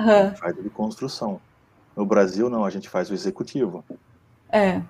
a 0.10 0.16
Aham, 0.16 0.24
gente 0.24 0.40
faz 0.40 0.56
de 0.56 0.70
construção. 0.70 1.42
No 1.96 2.06
Brasil, 2.06 2.50
não, 2.50 2.66
a 2.66 2.70
gente 2.70 2.90
faz 2.90 3.10
o 3.12 3.14
executivo. 3.14 3.86
é. 4.52 4.82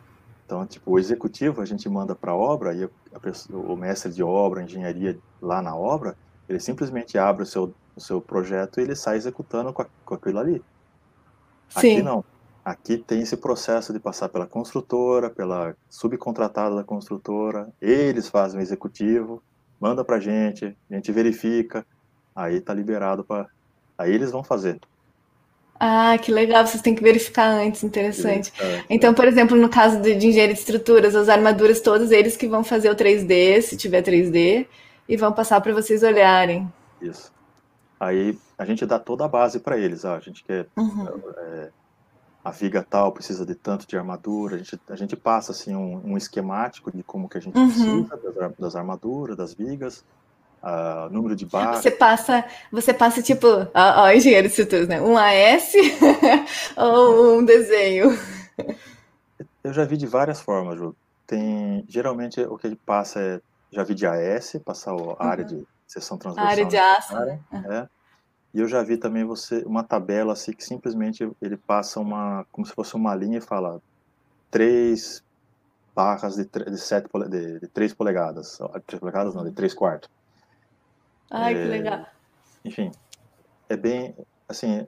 Então, 0.45 0.65
tipo, 0.67 0.91
o 0.91 0.99
executivo 0.99 1.62
a 1.62 1.65
gente 1.65 1.88
manda 1.89 2.15
para 2.15 2.32
a 2.32 2.36
obra 2.36 2.73
e 2.75 2.84
a 3.13 3.19
pessoa- 3.19 3.71
o 3.73 3.75
mestre 3.77 4.12
de 4.12 4.21
obra, 4.23 4.62
a 4.62 4.63
engenharia 4.63 5.21
lá 5.41 5.62
na 5.62 5.75
obra, 5.75 6.17
ele 6.47 6.60
simplesmente 6.60 7.17
abre 7.17 7.43
o 7.43 7.45
seu, 7.45 7.75
o 7.95 8.01
seu 8.01 8.21
projeto 8.21 8.80
e 8.80 8.84
ele 8.84 8.95
sai 8.95 9.17
executando 9.17 9.71
com, 9.73 9.82
a- 9.82 9.88
com 10.06 10.15
aquilo 10.15 10.39
ali. 10.39 10.62
Aqui 11.75 11.95
Sim. 11.97 12.01
não. 12.01 12.23
Aqui 12.63 12.97
tem 12.97 13.21
esse 13.21 13.36
processo 13.38 13.91
de 13.91 13.99
passar 13.99 14.30
pela 14.30 14.45
construtora, 14.45 15.30
pela 15.30 15.75
subcontratada 15.89 16.75
da 16.75 16.84
construtora, 16.84 17.69
eles 17.82 18.30
fazem 18.30 18.60
o 18.60 18.62
executivo, 18.62 19.41
manda 19.80 20.04
pra 20.06 20.19
gente, 20.19 20.77
a 20.89 20.93
gente 20.93 21.12
verifica, 21.12 21.84
aí 22.36 22.62
tá 22.62 22.71
liberado 22.73 23.23
para 23.23 23.47
aí 23.97 24.12
eles 24.13 24.32
vão 24.32 24.43
fazer. 24.43 24.80
Ah, 25.80 26.15
que 26.19 26.32
legal, 26.32 26.65
vocês 26.67 26.84
têm 26.84 26.93
que 26.93 27.01
verificar 27.01 27.47
antes, 27.47 27.84
interessante. 27.84 28.54
É, 28.62 28.84
Então, 28.88 29.15
por 29.15 29.25
exemplo, 29.25 29.58
no 29.58 29.67
caso 29.67 29.99
de, 29.99 30.13
de 30.15 30.27
engenharia 30.27 30.54
de 30.54 30.60
estruturas, 30.60 31.15
as 31.15 31.27
armaduras 31.27 31.82
todas 31.82 32.12
eles 32.12 32.38
que 32.38 32.47
vão 32.47 32.63
fazer 32.63 32.91
o 32.91 32.95
3D, 32.95 33.60
se 33.63 33.75
tiver 33.75 34.04
3D, 34.04 34.67
e 35.10 35.17
vão 35.17 35.34
passar 35.34 35.60
para 35.62 35.73
vocês 35.73 36.04
olharem. 36.04 36.71
isso. 37.01 37.32
Aí 38.01 38.35
a 38.57 38.65
gente 38.65 38.83
dá 38.83 38.97
toda 38.97 39.25
a 39.25 39.27
base 39.27 39.59
para 39.59 39.77
eles, 39.77 40.03
ah, 40.05 40.15
a 40.15 40.19
gente 40.19 40.43
quer 40.43 40.65
Uhum. 40.75 41.69
a 42.43 42.49
viga 42.49 42.83
tal 42.89 43.11
precisa 43.11 43.45
de 43.45 43.53
tanto 43.53 43.85
de 43.85 43.95
armadura, 43.95 44.55
a 44.55 44.57
gente, 44.57 44.79
a 44.89 44.95
gente 44.95 45.15
passa 45.15 45.51
assim 45.51 45.75
um, 45.75 46.01
um 46.03 46.17
esquemático 46.17 46.91
de 46.91 47.03
como 47.03 47.29
que 47.29 47.37
a 47.37 47.41
gente 47.41 47.55
Uhum. 47.55 47.67
precisa 47.67 48.33
das, 48.33 48.55
das 48.57 48.75
armaduras, 48.75 49.37
das 49.37 49.53
vigas, 49.53 50.03
ah, 50.63 51.09
número 51.11 51.35
de 51.35 51.45
barras. 51.45 51.83
Você 51.83 51.91
passa, 51.91 52.43
você 52.71 52.91
passa 52.91 53.21
tipo, 53.21 53.45
ó, 53.47 54.01
ó, 54.03 54.11
engenheiro 54.11 54.47
de 54.47 54.51
estruturas, 54.51 54.87
né? 54.87 54.99
Um 54.99 55.15
AS 55.15 55.73
ou 56.77 57.37
um 57.37 57.45
desenho? 57.45 58.09
Eu 59.63 59.73
já 59.73 59.85
vi 59.85 59.95
de 59.95 60.07
várias 60.07 60.41
formas, 60.41 60.75
Ju. 60.79 60.95
Tem, 61.27 61.85
geralmente 61.87 62.41
o 62.41 62.57
que 62.57 62.65
ele 62.65 62.79
passa 62.83 63.19
é, 63.19 63.39
já 63.71 63.83
vi 63.83 63.93
de 63.93 64.07
AS, 64.07 64.59
passar 64.65 64.95
a 65.19 65.27
área 65.27 65.45
de 65.45 65.63
seção 65.91 66.17
A 66.17 66.19
transversal. 66.19 66.51
área 66.51 66.65
de 66.65 66.77
aço. 66.77 67.13
necessária, 67.13 67.45
é. 67.69 67.89
E 68.54 68.60
eu 68.60 68.67
já 68.67 68.84
vi 68.84 68.97
também 68.97 69.23
você 69.23 69.63
uma 69.65 69.84
tabela 69.84 70.34
assim 70.34 70.51
que 70.51 70.63
simplesmente 70.63 71.30
ele 71.41 71.56
passa 71.58 71.99
uma 71.99 72.45
como 72.51 72.65
se 72.65 72.73
fosse 72.73 72.95
uma 72.95 73.15
linha 73.15 73.38
e 73.38 73.41
fala 73.41 73.82
três 74.49 75.23
barras 75.95 76.36
de, 76.36 76.45
de, 76.45 76.77
sete 76.77 77.08
de, 77.30 77.60
de 77.60 77.67
três 77.67 77.93
polegadas, 77.93 78.60
três 78.86 78.99
polegadas 78.99 79.34
não, 79.34 79.43
de 79.43 79.51
três 79.51 79.73
quartos. 79.73 80.10
Ai, 81.30 81.54
que 81.54 81.62
É, 81.62 81.65
legal. 81.65 82.06
Enfim, 82.65 82.91
é 83.69 83.77
bem 83.77 84.15
assim, 84.49 84.86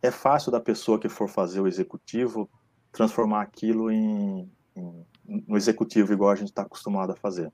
é 0.00 0.10
fácil 0.10 0.50
da 0.50 0.60
pessoa 0.60 0.98
que 0.98 1.08
for 1.08 1.28
fazer 1.28 1.60
o 1.60 1.68
executivo 1.68 2.50
transformar 2.90 3.42
aquilo 3.42 3.90
em, 3.90 4.50
em 4.76 5.06
no 5.24 5.56
executivo 5.56 6.12
igual 6.12 6.30
a 6.30 6.34
gente 6.34 6.48
está 6.48 6.62
acostumado 6.62 7.12
a 7.12 7.16
fazer. 7.16 7.52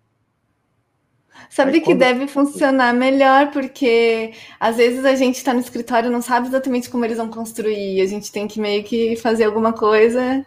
Sabe 1.50 1.72
Aí 1.72 1.80
que 1.80 1.86
quando- 1.86 1.98
deve 1.98 2.26
funcionar 2.26 2.92
melhor, 2.94 3.50
porque 3.50 4.32
às 4.60 4.76
vezes 4.76 5.04
a 5.04 5.14
gente 5.14 5.36
está 5.36 5.54
no 5.54 5.60
escritório 5.60 6.08
e 6.08 6.12
não 6.12 6.22
sabe 6.22 6.48
exatamente 6.48 6.90
como 6.90 7.04
eles 7.04 7.16
vão 7.16 7.28
construir. 7.30 8.00
A 8.00 8.06
gente 8.06 8.30
tem 8.32 8.46
que 8.48 8.60
meio 8.60 8.84
que 8.84 9.16
fazer 9.16 9.44
alguma 9.44 9.72
coisa, 9.72 10.44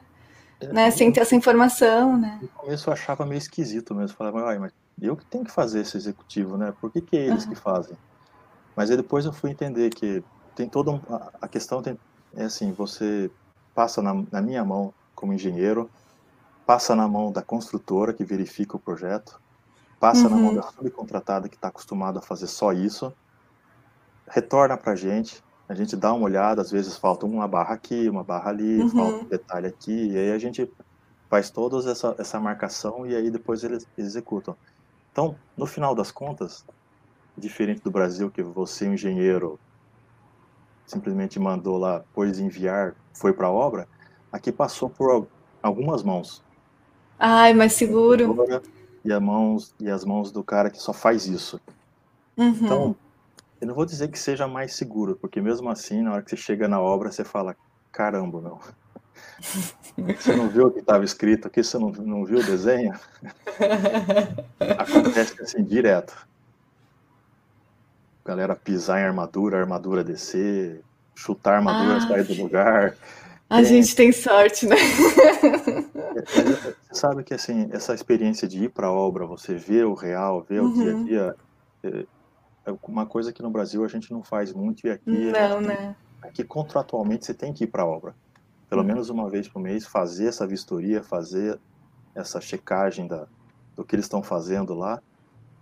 né, 0.72 0.92
sem 0.92 1.12
ter 1.12 1.22
essa 1.22 1.36
informação, 1.36 2.18
né? 2.18 2.40
No 2.42 2.48
começo 2.50 2.90
eu 2.90 2.94
achava 2.94 3.26
meio 3.26 3.38
esquisito 3.40 3.96
mesmo. 3.96 4.16
Falava, 4.18 4.44
"Uai, 4.44 4.60
mas 4.60 4.72
eu 5.02 5.16
que 5.18 5.26
tenho 5.26 5.44
que 5.44 5.52
fazer 5.52 5.82
esse 5.82 5.98
executivo, 5.98 6.58
né? 6.58 6.74
Por 6.80 6.92
que, 6.92 7.02
que 7.02 7.18
é 7.18 7.28
eles 7.28 7.46
que 7.46 7.56
fazem? 7.56 7.98
Mas 8.76 8.92
aí 8.92 8.98
depois 8.98 9.26
eu 9.26 9.34
fui 9.34 9.52
entender 9.52 9.90
que 9.92 10.24
tem 10.56 10.70
toda 10.70 10.92
um, 10.92 11.02
a- 11.10 11.32
a 11.42 11.48
questão 11.48 11.82
tem, 11.82 11.98
é 12.36 12.46
assim, 12.46 12.72
você 12.74 13.32
passa 13.74 14.02
na, 14.02 14.14
na 14.32 14.42
minha 14.42 14.64
mão 14.64 14.94
como 15.16 15.34
engenheiro, 15.34 15.90
passa 16.66 16.96
na 16.96 17.08
mão 17.08 17.32
da 17.32 17.42
construtora 17.44 18.14
que 18.14 18.24
verifica 18.26 18.78
o 18.78 18.80
projeto, 18.80 19.41
passa 20.02 20.30
na 20.30 20.38
mão 20.38 20.50
Uhum. 20.50 20.56
da 20.56 20.64
subcontratada 20.64 21.50
que 21.50 21.56
está 21.56 21.70
acostumada 21.70 22.20
a 22.20 22.24
fazer 22.24 22.48
só 22.48 22.74
isso, 22.74 23.14
retorna 24.30 24.78
para 24.78 24.94
a 24.94 24.96
gente, 24.96 25.42
a 25.70 25.74
gente 25.74 25.96
dá 25.96 26.14
uma 26.14 26.26
olhada, 26.26 26.62
às 26.62 26.72
vezes 26.72 26.98
falta 26.98 27.26
uma 27.26 27.48
barra 27.48 27.76
aqui, 27.76 28.10
uma 28.10 28.24
barra 28.24 28.50
ali, 28.50 28.82
Uhum. 28.82 28.90
falta 28.90 29.26
um 29.26 29.30
detalhe 29.30 29.68
aqui, 29.68 29.92
e 30.12 30.18
aí 30.18 30.32
a 30.32 30.38
gente 30.40 30.68
faz 31.30 31.52
toda 31.52 31.90
essa, 31.90 32.16
essa 32.20 32.40
marcação 32.40 33.08
e 33.08 33.16
aí 33.16 33.32
depois 33.32 33.64
eles 33.64 33.86
executam. 33.98 34.58
Então, 35.12 35.38
no 35.58 35.68
final 35.68 35.96
das 35.96 36.12
contas, 36.12 36.66
diferente 37.38 37.82
do 37.84 37.92
Brasil, 37.92 38.32
que 38.32 38.44
você, 38.44 38.88
um 38.88 38.94
engenheiro, 38.94 39.60
simplesmente 40.86 41.40
mandou 41.40 41.78
lá, 41.78 42.04
pôs 42.14 42.40
enviar, 42.40 42.96
foi 43.18 43.34
para 43.34 43.48
a 43.48 43.52
obra, 43.52 43.88
aqui 44.32 44.52
passou 44.52 44.90
por 44.90 45.10
al- 45.12 45.28
algumas 45.64 46.04
mãos. 46.04 46.44
Ai, 47.20 47.54
mais 47.54 47.74
seguro. 47.74 48.36
E, 49.04 49.12
a 49.12 49.20
mãos, 49.20 49.74
e 49.80 49.90
as 49.90 50.06
mãos 50.06 50.32
do 50.32 50.44
cara 50.44 50.70
que 50.70 50.78
só 50.78 50.94
faz 50.94 51.26
isso. 51.26 51.60
Uhum. 52.38 52.50
Então, 52.50 52.96
eu 53.60 53.68
não 53.68 53.76
vou 53.76 53.86
dizer 53.86 54.10
que 54.10 54.18
seja 54.18 54.48
mais 54.48 54.76
seguro, 54.76 55.16
porque 55.16 55.42
mesmo 55.42 55.70
assim, 55.70 56.02
na 56.02 56.14
hora 56.14 56.22
que 56.22 56.30
você 56.30 56.38
chega 56.38 56.68
na 56.68 56.80
obra, 56.80 57.12
você 57.12 57.24
fala, 57.24 57.56
caramba, 57.92 58.42
meu. 58.42 58.60
Você 59.98 60.36
não 60.36 60.48
viu 60.48 60.68
o 60.68 60.72
que 60.72 60.80
estava 60.80 61.04
escrito 61.04 61.48
aqui? 61.48 61.62
Você 61.62 61.78
não, 61.78 61.92
não 61.92 62.24
viu 62.24 62.40
o 62.40 62.44
desenho? 62.44 62.98
Acontece 64.80 65.42
assim, 65.42 65.64
direto. 65.64 66.16
Galera 68.24 68.56
pisar 68.56 69.02
em 69.02 69.04
armadura, 69.04 69.60
armadura 69.60 70.04
descer, 70.04 70.82
chutar 71.14 71.54
a 71.54 71.58
armadura, 71.58 71.98
Ah. 71.98 72.08
sair 72.08 72.24
do 72.24 72.42
lugar. 72.42 72.96
A 73.50 73.64
gente 73.64 73.96
tem 73.96 74.12
sorte, 74.12 74.66
né? 74.66 74.78
Você 76.90 76.96
sabe 77.00 77.24
que 77.24 77.34
assim, 77.34 77.68
essa 77.72 77.94
experiência 77.94 78.48
de 78.48 78.66
ir 78.66 78.74
para 78.74 78.88
a 78.88 78.92
obra, 78.92 79.26
você 79.26 79.56
vê 79.56 79.84
o 79.84 79.94
real, 79.94 80.44
vê 80.44 80.60
o 80.60 80.66
Uhum. 80.66 80.74
dia 80.74 80.92
a 80.92 80.96
dia, 80.96 81.36
é 81.86 82.08
é 82.68 82.72
uma 82.88 83.08
coisa 83.08 83.34
que 83.34 83.42
no 83.42 83.52
Brasil 83.52 83.84
a 83.84 83.88
gente 83.88 84.12
não 84.12 84.24
faz 84.24 84.54
muito 84.54 84.88
e 84.88 84.92
aqui 84.92 85.32
Não, 85.34 85.62
né? 85.62 85.96
Aqui, 86.24 86.44
contratualmente, 86.46 87.26
você 87.26 87.34
tem 87.34 87.54
que 87.54 87.64
ir 87.66 87.72
para 87.72 87.84
a 87.84 87.88
obra. 87.88 88.16
Pelo 88.70 88.84
menos 88.84 89.10
uma 89.10 89.30
vez 89.30 89.50
por 89.50 89.62
mês, 89.62 89.86
fazer 89.88 90.28
essa 90.28 90.48
vistoria, 90.48 91.04
fazer 91.04 91.60
essa 92.16 92.42
checagem 92.42 93.08
da, 93.08 93.28
do 93.78 93.86
que 93.86 93.96
eles 93.96 94.06
estão 94.06 94.24
fazendo 94.24 94.74
lá. 94.76 95.02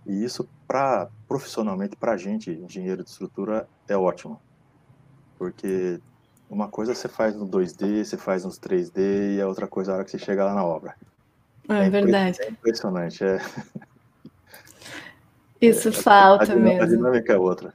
E 0.06 0.24
isso, 0.24 0.48
pra, 0.68 1.10
profissionalmente, 1.28 1.96
para 1.98 2.12
a 2.14 2.16
gente, 2.18 2.50
engenheiro 2.50 3.04
de 3.04 3.10
estrutura, 3.10 3.68
é 3.88 3.96
ótimo. 3.96 4.42
Porque 5.38 6.00
uma 6.50 6.68
coisa 6.68 6.94
você 6.94 7.08
faz 7.08 7.34
no 7.34 7.46
2D, 7.46 8.04
você 8.04 8.16
faz 8.16 8.44
nos 8.44 8.58
3D, 8.58 9.36
e 9.36 9.40
a 9.40 9.46
outra 9.46 9.66
coisa 9.66 9.90
é 9.90 9.92
a 9.92 9.96
hora 9.96 10.04
que 10.04 10.10
você 10.10 10.18
chega 10.18 10.44
lá 10.44 10.54
na 10.54 10.64
obra. 10.64 10.94
É 11.68 11.86
impre- 11.86 11.90
verdade. 12.02 12.38
É 12.42 12.50
impressionante. 12.50 13.24
É, 13.24 13.40
Isso 15.60 15.90
a, 15.90 15.92
falta 15.92 16.52
a 16.52 16.56
mesmo. 16.56 16.86
dinâmica 16.88 17.32
é 17.32 17.38
outra. 17.38 17.72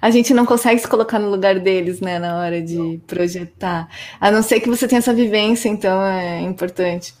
A 0.00 0.10
gente 0.10 0.34
não 0.34 0.44
consegue 0.44 0.80
se 0.80 0.86
colocar 0.86 1.18
no 1.18 1.30
lugar 1.30 1.58
deles, 1.58 2.00
né, 2.00 2.18
na 2.18 2.38
hora 2.38 2.60
de 2.62 3.00
projetar. 3.06 3.88
A 4.20 4.30
não 4.30 4.42
ser 4.42 4.60
que 4.60 4.68
você 4.68 4.86
tenha 4.86 4.98
essa 4.98 5.14
vivência, 5.14 5.68
então 5.68 6.00
é 6.02 6.40
importante. 6.42 7.14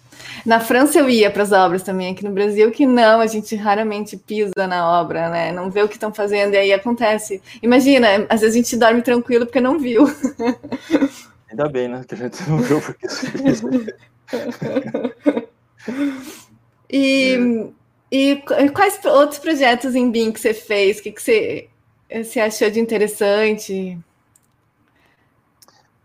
Na 0.44 0.60
França 0.60 0.98
eu 0.98 1.08
ia 1.08 1.30
para 1.30 1.42
as 1.42 1.52
obras 1.52 1.82
também, 1.82 2.12
aqui 2.12 2.24
no 2.24 2.30
Brasil 2.30 2.70
que 2.70 2.86
não, 2.86 3.20
a 3.20 3.26
gente 3.26 3.56
raramente 3.56 4.16
pisa 4.16 4.66
na 4.66 5.00
obra, 5.00 5.28
né? 5.28 5.52
Não 5.52 5.70
vê 5.70 5.82
o 5.82 5.88
que 5.88 5.94
estão 5.94 6.12
fazendo 6.12 6.54
e 6.54 6.56
aí 6.56 6.72
acontece. 6.72 7.42
Imagina, 7.62 8.26
às 8.28 8.40
vezes 8.40 8.54
a 8.54 8.58
gente 8.58 8.76
dorme 8.76 9.02
tranquilo 9.02 9.46
porque 9.46 9.60
não 9.60 9.78
viu. 9.78 10.04
Ainda 11.50 11.68
bem, 11.68 11.88
né? 11.88 12.04
Que 12.06 12.14
a 12.14 12.18
gente 12.18 12.48
não 12.48 12.58
viu 12.58 12.80
porque 12.80 13.06
e, 16.90 17.72
e 18.10 18.42
quais 18.74 19.04
outros 19.04 19.38
projetos 19.38 19.94
em 19.94 20.10
BIM 20.10 20.32
que 20.32 20.40
você 20.40 20.54
fez? 20.54 20.98
O 20.98 21.02
que, 21.02 21.12
que 21.12 21.22
você, 21.22 21.68
você 22.10 22.40
achou 22.40 22.70
de 22.70 22.80
interessante? 22.80 23.98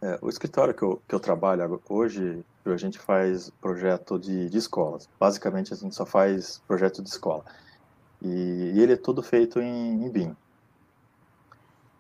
É, 0.02 0.18
o 0.22 0.30
escritório 0.30 0.74
que 0.74 0.82
eu, 0.82 1.02
que 1.08 1.14
eu 1.14 1.20
trabalho 1.20 1.82
hoje, 1.88 2.44
a 2.66 2.78
gente 2.78 3.00
faz 3.00 3.50
projeto 3.62 4.20
de, 4.20 4.50
de 4.50 4.58
escolas. 4.58 5.10
Basicamente, 5.20 5.74
a 5.74 5.78
gente 5.78 5.96
só 5.96 6.06
faz 6.06 6.62
projeto 6.68 7.02
de 7.02 7.10
escola. 7.10 7.44
E, 8.22 8.74
e 8.76 8.80
ele 8.80 8.94
é 8.94 8.98
todo 8.98 9.24
feito 9.24 9.60
em, 9.60 10.06
em 10.06 10.10
BIM. 10.10 10.36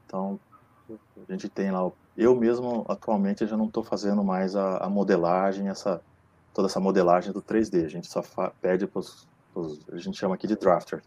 Então, 0.05 0.39
a 1.27 1.31
gente 1.31 1.49
tem 1.49 1.71
lá, 1.71 1.89
eu 2.17 2.35
mesmo 2.35 2.85
atualmente 2.87 3.47
já 3.47 3.57
não 3.57 3.65
estou 3.65 3.83
fazendo 3.83 4.23
mais 4.23 4.55
a, 4.55 4.77
a, 4.77 4.89
modelagem, 4.89 5.69
essa, 5.69 6.01
toda 6.53 6.67
essa 6.67 6.79
modelagem 6.79 7.31
do 7.31 7.41
3D. 7.41 7.85
A 7.85 7.89
gente 7.89 8.07
só 8.07 8.21
pede 8.61 8.85
para 8.85 8.99
os, 8.99 9.27
a 9.91 9.97
gente 9.97 10.17
chama 10.17 10.35
aqui 10.35 10.47
de 10.47 10.55
drafter. 10.55 11.01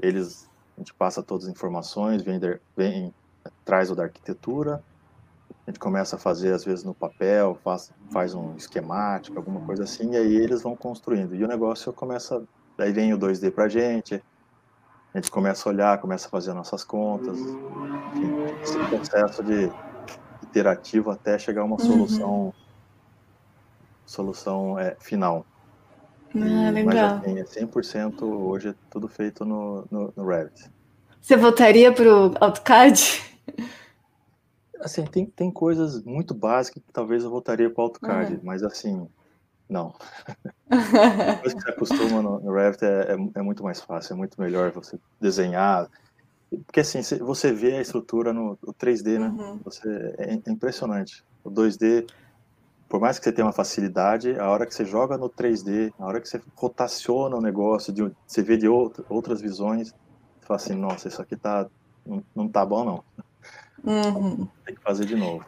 Eles, 0.00 0.48
a 0.76 0.80
gente 0.80 0.94
passa 0.94 1.22
todas 1.22 1.46
as 1.46 1.50
informações, 1.50 2.22
vem, 2.22 2.40
vem 2.76 3.14
traz 3.64 3.90
o 3.90 3.94
da 3.94 4.04
arquitetura, 4.04 4.82
a 5.66 5.70
gente 5.70 5.80
começa 5.80 6.14
a 6.14 6.18
fazer 6.18 6.52
às 6.52 6.64
vezes 6.64 6.84
no 6.84 6.94
papel, 6.94 7.58
faz, 7.64 7.92
faz 8.12 8.34
um 8.34 8.54
esquemático, 8.54 9.36
alguma 9.36 9.60
coisa 9.62 9.82
assim, 9.82 10.12
e 10.12 10.16
aí 10.16 10.36
eles 10.36 10.62
vão 10.62 10.76
construindo. 10.76 11.34
E 11.34 11.42
o 11.42 11.48
negócio 11.48 11.92
começa, 11.92 12.42
daí 12.76 12.92
vem 12.92 13.12
o 13.12 13.18
2D 13.18 13.50
pra 13.50 13.68
gente, 13.68 14.22
a 15.12 15.18
gente 15.18 15.30
começa 15.30 15.68
a 15.68 15.72
olhar, 15.72 15.98
começa 15.98 16.28
a 16.28 16.30
fazer 16.30 16.52
nossas 16.52 16.84
contas, 16.84 17.36
enfim, 17.38 18.62
esse 18.62 18.78
processo 18.78 19.42
de 19.42 19.72
iterativo 20.42 21.10
até 21.10 21.36
chegar 21.36 21.62
a 21.62 21.64
uma 21.64 21.78
solução 21.78 22.30
uhum. 22.30 22.52
solução 24.04 24.78
é, 24.78 24.96
final. 25.00 25.44
Ah, 26.34 26.70
legal. 26.70 27.22
Mas 27.24 27.38
assim, 27.38 27.62
é 27.62 27.66
100% 27.66 28.22
hoje 28.22 28.68
é 28.68 28.74
tudo 28.88 29.08
feito 29.08 29.44
no, 29.44 29.84
no, 29.90 30.12
no 30.14 30.26
Revit. 30.26 30.70
Você 31.20 31.36
voltaria 31.36 31.92
para 31.92 32.08
o 32.08 32.34
AutoCAD? 32.40 33.22
Assim, 34.80 35.04
tem, 35.04 35.26
tem 35.26 35.50
coisas 35.50 36.02
muito 36.02 36.34
básicas 36.34 36.82
que 36.82 36.92
talvez 36.92 37.24
eu 37.24 37.30
voltaria 37.30 37.70
para 37.70 37.80
o 37.80 37.84
AutoCAD, 37.84 38.34
uhum. 38.34 38.40
mas 38.42 38.62
assim, 38.62 39.08
não. 39.68 39.94
Depois 40.68 41.54
que 41.54 41.60
você 41.60 41.70
acostuma 41.70 42.22
no, 42.22 42.40
no 42.40 42.52
Revit 42.52 42.84
é, 42.84 43.12
é, 43.12 43.16
é, 43.34 43.42
muito 43.42 43.62
mais 43.62 43.80
fácil, 43.80 44.14
é 44.14 44.16
muito 44.16 44.40
melhor 44.40 44.70
você 44.70 44.98
desenhar. 45.20 45.88
Porque 46.64 46.80
assim, 46.80 47.00
você 47.18 47.52
vê 47.52 47.76
a 47.76 47.80
estrutura 47.80 48.32
no, 48.32 48.58
no 48.64 48.72
3D, 48.72 49.18
né? 49.18 49.28
Uhum. 49.28 49.60
Você, 49.64 50.14
é, 50.18 50.34
é 50.34 50.50
impressionante. 50.50 51.24
O 51.42 51.50
2D, 51.50 52.08
por 52.88 53.00
mais 53.00 53.18
que 53.18 53.24
você 53.24 53.32
tenha 53.32 53.46
uma 53.46 53.52
facilidade, 53.52 54.38
a 54.38 54.48
hora 54.48 54.64
que 54.64 54.74
você 54.74 54.84
joga 54.84 55.18
no 55.18 55.28
3D, 55.28 55.92
a 55.98 56.06
hora 56.06 56.20
que 56.20 56.28
você 56.28 56.40
rotaciona 56.54 57.36
o 57.36 57.40
negócio, 57.40 57.92
de, 57.92 58.10
você 58.26 58.42
vê 58.42 58.56
de 58.56 58.68
outra, 58.68 59.04
outras 59.08 59.40
visões, 59.40 59.88
você 59.88 60.46
fala 60.46 60.56
assim, 60.56 60.74
nossa, 60.74 61.08
isso 61.08 61.20
aqui 61.20 61.34
tá, 61.34 61.66
não, 62.06 62.22
não 62.34 62.48
tá 62.48 62.64
bom 62.64 62.84
não. 62.84 63.04
Uhum. 63.86 64.48
Tem 64.64 64.74
que 64.74 64.82
fazer 64.82 65.06
de 65.06 65.14
novo. 65.14 65.44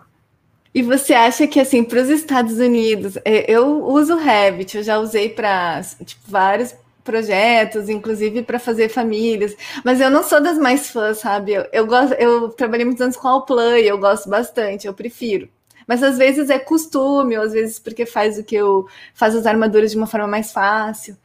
E 0.72 0.83
você 0.83 1.12
acha 1.12 1.46
que, 1.46 1.59
assim, 1.59 1.83
para 1.83 2.01
os 2.01 2.09
Estados 2.09 2.59
Unidos, 2.59 3.16
é, 3.24 3.51
eu 3.51 3.85
uso 3.85 4.14
o 4.14 4.18
Revit, 4.18 4.77
eu 4.77 4.83
já 4.83 4.98
usei 4.98 5.29
para 5.29 5.83
tipo, 6.05 6.22
vários 6.29 6.74
projetos, 7.03 7.88
inclusive 7.88 8.42
para 8.42 8.59
fazer 8.59 8.90
famílias, 8.90 9.57
mas 9.83 9.98
eu 9.98 10.11
não 10.11 10.22
sou 10.22 10.42
das 10.42 10.59
mais 10.59 10.90
fãs, 10.90 11.18
sabe? 11.18 11.55
Eu, 11.55 11.66
eu, 11.72 11.87
gosto, 11.87 12.12
eu 12.14 12.51
trabalhei 12.51 12.85
muitos 12.85 13.01
anos 13.03 13.16
com 13.16 13.27
Allplay, 13.27 13.90
eu 13.90 13.98
gosto 13.98 14.29
bastante, 14.29 14.87
eu 14.87 14.92
prefiro. 14.92 15.48
Mas 15.87 16.03
às 16.03 16.18
vezes 16.18 16.51
é 16.51 16.59
costume, 16.59 17.38
ou 17.38 17.44
às 17.44 17.55
vezes 17.55 17.79
porque 17.79 18.05
faz 18.05 18.38
o 18.38 18.44
que 18.44 18.55
eu 18.55 18.87
faz 19.14 19.35
as 19.35 19.46
armaduras 19.46 19.90
de 19.90 19.96
uma 19.96 20.07
forma 20.07 20.27
mais 20.27 20.53
fácil. 20.53 21.16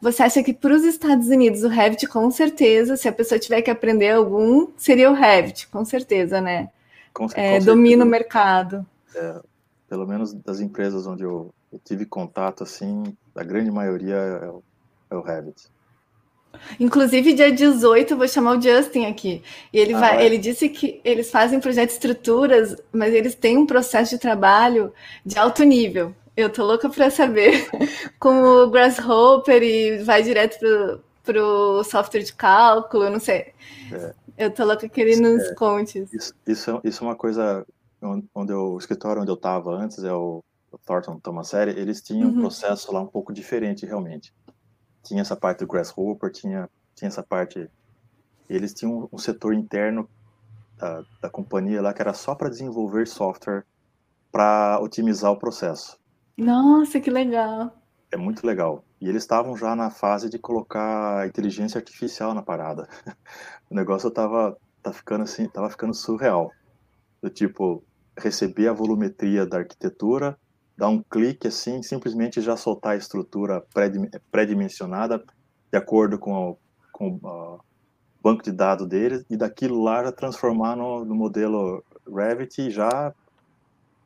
Você 0.00 0.22
acha 0.22 0.42
que 0.42 0.52
para 0.52 0.74
os 0.74 0.84
Estados 0.84 1.28
Unidos 1.28 1.62
o 1.62 1.68
Revit, 1.68 2.06
com 2.06 2.30
certeza, 2.30 2.96
se 2.96 3.08
a 3.08 3.12
pessoa 3.12 3.38
tiver 3.38 3.62
que 3.62 3.70
aprender 3.70 4.10
algum, 4.10 4.68
seria 4.76 5.10
o 5.10 5.14
Revit, 5.14 5.68
com 5.68 5.84
certeza, 5.84 6.40
né? 6.40 6.68
Com, 7.12 7.26
é, 7.34 7.58
com 7.58 7.64
domina 7.64 8.04
o 8.04 8.08
mercado. 8.08 8.86
É, 9.14 9.40
pelo 9.88 10.06
menos 10.06 10.34
das 10.34 10.60
empresas 10.60 11.06
onde 11.06 11.22
eu, 11.22 11.52
eu, 11.72 11.80
tive 11.82 12.04
contato, 12.04 12.62
assim, 12.62 13.16
a 13.34 13.42
grande 13.42 13.70
maioria 13.70 14.16
é 14.16 14.48
o, 14.48 14.62
é 15.10 15.16
o 15.16 15.22
Revit. 15.22 15.68
Inclusive, 16.78 17.34
dia 17.34 17.52
18, 17.52 18.12
eu 18.12 18.18
vou 18.18 18.28
chamar 18.28 18.56
o 18.56 18.60
Justin 18.60 19.06
aqui. 19.06 19.42
E 19.72 19.78
ele, 19.78 19.94
ah, 19.94 20.00
vai, 20.00 20.22
é? 20.22 20.26
ele 20.26 20.38
disse 20.38 20.68
que 20.68 21.00
eles 21.04 21.30
fazem 21.30 21.60
projetos 21.60 21.94
de 21.94 22.06
estruturas, 22.06 22.76
mas 22.92 23.14
eles 23.14 23.34
têm 23.34 23.56
um 23.56 23.66
processo 23.66 24.10
de 24.10 24.18
trabalho 24.18 24.92
de 25.24 25.38
alto 25.38 25.64
nível. 25.64 26.14
Eu 26.36 26.52
tô 26.52 26.64
louca 26.64 26.88
para 26.90 27.10
saber 27.10 27.66
como 28.20 28.64
o 28.64 28.70
Grasshopper 28.70 29.62
e 29.62 29.98
vai 30.04 30.22
direto 30.22 30.58
pro, 30.58 31.04
pro 31.24 31.84
software 31.84 32.22
de 32.22 32.32
cálculo, 32.34 33.08
não 33.08 33.18
sei. 33.18 33.54
É. 33.90 34.14
Eu 34.36 34.50
tô 34.50 34.64
louca 34.64 34.88
que 34.88 35.00
ele 35.00 35.16
nos 35.16 35.42
é, 35.42 35.54
conte. 35.54 36.06
Isso, 36.12 36.34
isso, 36.46 36.70
é, 36.70 36.80
isso 36.84 37.02
é 37.02 37.06
uma 37.06 37.16
coisa 37.16 37.66
onde 38.34 38.52
eu, 38.52 38.74
o 38.74 38.78
escritório 38.78 39.22
onde 39.22 39.30
eu 39.30 39.36
estava 39.36 39.74
antes, 39.74 40.04
é 40.04 40.12
o, 40.12 40.44
o 40.70 40.78
Thornton 40.78 41.18
Tomasseri, 41.18 41.70
eles 41.72 42.02
tinham 42.02 42.28
uhum. 42.28 42.36
um 42.36 42.40
processo 42.42 42.92
lá 42.92 43.00
um 43.00 43.06
pouco 43.06 43.32
diferente, 43.32 43.86
realmente. 43.86 44.32
Tinha 45.02 45.22
essa 45.22 45.36
parte 45.36 45.60
do 45.60 45.66
Grasshopper, 45.66 46.30
tinha, 46.30 46.68
tinha 46.94 47.08
essa 47.08 47.22
parte... 47.22 47.70
Eles 48.48 48.74
tinham 48.74 49.08
um 49.10 49.18
setor 49.18 49.54
interno 49.54 50.08
da, 50.76 51.02
da 51.22 51.30
companhia 51.30 51.80
lá 51.80 51.94
que 51.94 52.02
era 52.02 52.12
só 52.12 52.34
para 52.34 52.50
desenvolver 52.50 53.06
software 53.08 53.64
para 54.30 54.78
otimizar 54.80 55.32
o 55.32 55.38
processo. 55.38 55.98
Nossa, 56.36 57.00
que 57.00 57.10
legal. 57.10 57.72
É 58.10 58.16
muito 58.16 58.46
legal. 58.46 58.84
E 59.00 59.08
eles 59.08 59.22
estavam 59.22 59.56
já 59.56 59.74
na 59.74 59.90
fase 59.90 60.28
de 60.28 60.38
colocar 60.38 61.26
inteligência 61.26 61.78
artificial 61.78 62.34
na 62.34 62.42
parada. 62.42 62.88
O 63.68 63.74
negócio 63.74 64.08
tava, 64.12 64.56
tá 64.80 64.92
ficando 64.92 65.24
assim, 65.24 65.48
tava 65.48 65.68
ficando 65.68 65.92
surreal. 65.92 66.52
Do 67.20 67.28
tipo, 67.28 67.82
receber 68.16 68.68
a 68.68 68.72
volumetria 68.72 69.44
da 69.44 69.58
arquitetura, 69.58 70.38
dar 70.76 70.88
um 70.88 71.02
clique 71.02 71.48
assim, 71.48 71.82
simplesmente 71.82 72.40
já 72.40 72.56
soltar 72.56 72.92
a 72.92 72.96
estrutura 72.96 73.64
pré-dimensionada 74.30 75.24
de 75.72 75.76
acordo 75.76 76.16
com, 76.16 76.50
o, 76.50 76.58
com 76.92 77.18
o 77.20 77.60
banco 78.22 78.44
de 78.44 78.52
dados 78.52 78.86
deles, 78.86 79.24
e 79.28 79.36
daquilo 79.36 79.82
lá 79.82 80.04
já 80.04 80.12
transformar 80.12 80.76
no, 80.76 81.04
no 81.04 81.14
modelo 81.14 81.82
Revit 82.06 82.62
e 82.62 82.70
já 82.70 83.12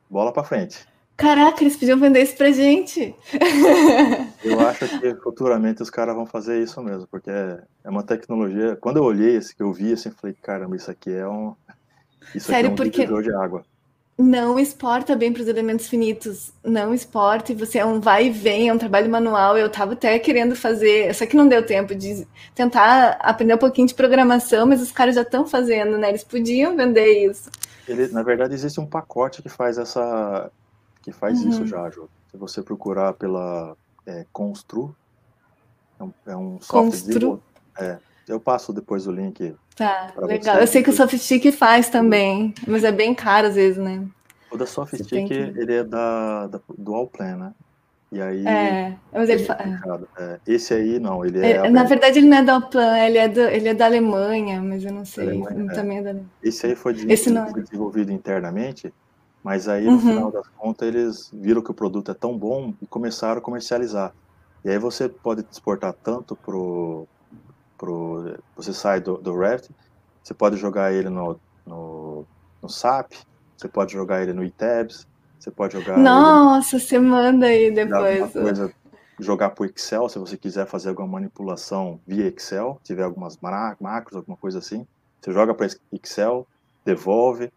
bola 0.09 0.33
para 0.33 0.43
frente. 0.43 0.89
Caraca, 1.20 1.62
eles 1.62 1.76
podiam 1.76 2.00
vender 2.00 2.22
isso 2.22 2.35
pra 2.35 2.50
gente. 2.50 3.14
Eu 4.42 4.59
acho 4.61 4.88
que 4.98 5.14
futuramente 5.16 5.83
os 5.83 5.90
caras 5.90 6.14
vão 6.14 6.24
fazer 6.24 6.62
isso 6.62 6.80
mesmo, 6.83 7.06
porque 7.11 7.30
é, 7.30 7.62
é 7.85 7.90
uma 7.90 8.02
tecnologia. 8.02 8.74
Quando 8.80 8.96
eu 8.96 9.04
olhei 9.04 9.37
esse, 9.37 9.54
que 9.54 9.62
eu 9.62 9.70
vi 9.70 9.92
assim, 9.92 10.11
falei, 10.11 10.35
caramba, 10.40 10.76
isso 10.76 10.90
aqui 10.90 11.11
é 11.11 11.28
um. 11.28 11.54
Isso 12.35 12.46
Sério, 12.46 12.70
aqui 12.70 12.80
é 12.83 13.04
um 13.04 13.09
porque 13.11 13.22
de 13.22 13.35
água. 13.35 13.62
Não 14.16 14.59
exporta 14.59 15.14
bem 15.14 15.30
para 15.30 15.42
os 15.42 15.48
elementos 15.48 15.88
finitos. 15.88 16.54
Não 16.64 16.94
exporta, 16.94 17.52
e 17.52 17.54
você 17.54 17.80
é 17.80 17.85
um 17.85 18.00
vai 18.00 18.28
e 18.28 18.30
vem, 18.30 18.70
é 18.70 18.72
um 18.72 18.78
trabalho 18.78 19.11
manual. 19.11 19.59
Eu 19.59 19.66
estava 19.66 19.92
até 19.92 20.18
querendo 20.18 20.56
fazer, 20.56 21.14
só 21.14 21.26
que 21.26 21.37
não 21.37 21.46
deu 21.46 21.64
tempo 21.64 21.94
de 21.94 22.26
tentar 22.54 23.18
aprender 23.20 23.54
um 23.54 23.59
pouquinho 23.59 23.88
de 23.88 23.94
programação, 23.94 24.66
mas 24.66 24.80
os 24.80 24.90
caras 24.90 25.14
já 25.14 25.22
estão 25.22 25.46
fazendo, 25.46 25.98
né? 25.98 26.09
Eles 26.09 26.24
podiam 26.24 26.74
vender 26.74 27.26
isso. 27.26 27.50
Ele, 27.87 28.09
na 28.09 28.22
verdade, 28.22 28.54
existe 28.54 28.80
um 28.80 28.87
pacote 28.87 29.42
que 29.42 29.48
faz 29.50 29.76
essa, 29.76 30.50
que 31.11 31.18
faz 31.18 31.42
uhum. 31.42 31.51
isso 31.51 31.66
já, 31.66 31.90
Ju. 31.90 32.09
Se 32.31 32.37
você 32.37 32.62
procurar 32.62 33.12
pela 33.14 33.77
é, 34.07 34.25
Constru, 34.33 34.94
é 35.99 36.05
um, 36.05 36.12
é 36.27 36.37
um 36.37 36.61
software. 36.61 37.12
Constru? 37.12 37.42
É, 37.79 37.99
eu 38.29 38.38
passo 38.38 38.73
depois 38.73 39.07
o 39.07 39.12
link. 39.12 39.55
Tá, 39.75 40.12
legal. 40.18 40.57
Você. 40.57 40.62
Eu 40.62 40.66
sei 40.66 40.83
que 40.83 40.90
o 40.90 40.92
Softstic 40.92 41.53
faz 41.53 41.88
também, 41.88 42.55
mas 42.66 42.85
é 42.85 42.92
bem 42.92 43.14
caro 43.14 43.49
às 43.49 43.55
vezes, 43.55 43.79
né? 43.79 44.07
O 44.51 44.57
da 44.57 44.66
Softstic, 44.66 45.27
que... 45.27 45.35
ele 45.35 45.75
é 45.75 45.85
da, 45.85 46.46
da, 46.46 46.61
do 46.77 46.94
Allplan, 46.94 47.37
né? 47.37 47.53
E 48.12 48.20
aí. 48.20 48.46
É, 48.46 48.96
mas 49.12 49.29
ele 49.29 49.46
é, 49.49 50.23
é, 50.23 50.40
Esse 50.46 50.75
aí 50.75 50.99
não, 50.99 51.25
ele 51.25 51.38
é. 51.38 51.53
é 51.53 51.70
na 51.70 51.85
verdade, 51.85 52.18
ele 52.18 52.29
não 52.29 52.38
é 52.38 52.42
da 52.42 52.55
Allplan, 52.55 52.99
ele 52.99 53.18
é, 53.18 53.29
do, 53.29 53.40
ele 53.40 53.68
é 53.68 53.75
da 53.75 53.87
Alemanha, 53.87 54.61
mas 54.61 54.85
eu 54.85 54.92
não 54.92 55.05
sei. 55.05 55.29
Alemanha, 55.29 55.73
também 55.73 55.99
é 55.99 56.03
da 56.03 56.11
Alemanha. 56.11 56.31
Esse 56.42 56.66
aí 56.66 56.75
foi 56.75 56.94
de, 56.94 57.11
Esse 57.11 57.31
não 57.31 57.46
é. 57.46 57.53
desenvolvido 57.53 58.12
internamente 58.12 58.92
mas 59.42 59.68
aí, 59.68 59.85
no 59.85 59.92
uhum. 59.92 60.00
final 60.00 60.31
das 60.31 60.48
contas, 60.48 60.88
eles 60.88 61.31
viram 61.33 61.62
que 61.62 61.70
o 61.70 61.74
produto 61.74 62.11
é 62.11 62.14
tão 62.14 62.37
bom 62.37 62.74
e 62.81 62.87
começaram 62.87 63.38
a 63.38 63.42
comercializar. 63.42 64.12
E 64.64 64.70
aí 64.70 64.79
você 64.79 65.09
pode 65.09 65.44
exportar 65.50 65.94
tanto 65.94 66.37
pro, 66.37 67.07
pro 67.79 68.37
você 68.55 68.72
sai 68.74 69.00
do, 69.00 69.16
do 69.16 69.38
Revit, 69.38 69.70
você 70.22 70.35
pode 70.35 70.57
jogar 70.57 70.92
ele 70.92 71.09
no, 71.09 71.40
no, 71.66 72.26
no 72.62 72.68
SAP, 72.68 73.12
você 73.57 73.68
pode 73.68 73.92
jogar 73.92 74.22
ele 74.22 74.33
no 74.35 74.44
eTabs, 74.44 75.07
Você 75.38 75.50
pode 75.50 75.72
jogar. 75.72 75.96
Nossa, 75.98 76.76
ele, 76.76 76.85
você 76.85 76.98
manda 76.98 77.46
aí 77.46 77.70
depois. 77.70 78.33
Coisa, 78.33 78.72
jogar 79.18 79.50
para 79.50 79.62
o 79.62 79.66
Excel, 79.66 80.09
se 80.09 80.18
você 80.18 80.37
quiser 80.37 80.66
fazer 80.66 80.90
alguma 80.90 81.09
manipulação 81.09 82.00
via 82.07 82.26
Excel, 82.26 82.79
tiver 82.83 83.03
algumas 83.03 83.38
macros, 83.38 84.16
alguma 84.16 84.37
coisa 84.37 84.59
assim. 84.59 84.87
Você 85.20 85.33
joga 85.33 85.55
para 85.55 85.66
Excel, 85.92 86.46
devolve. 86.85 87.50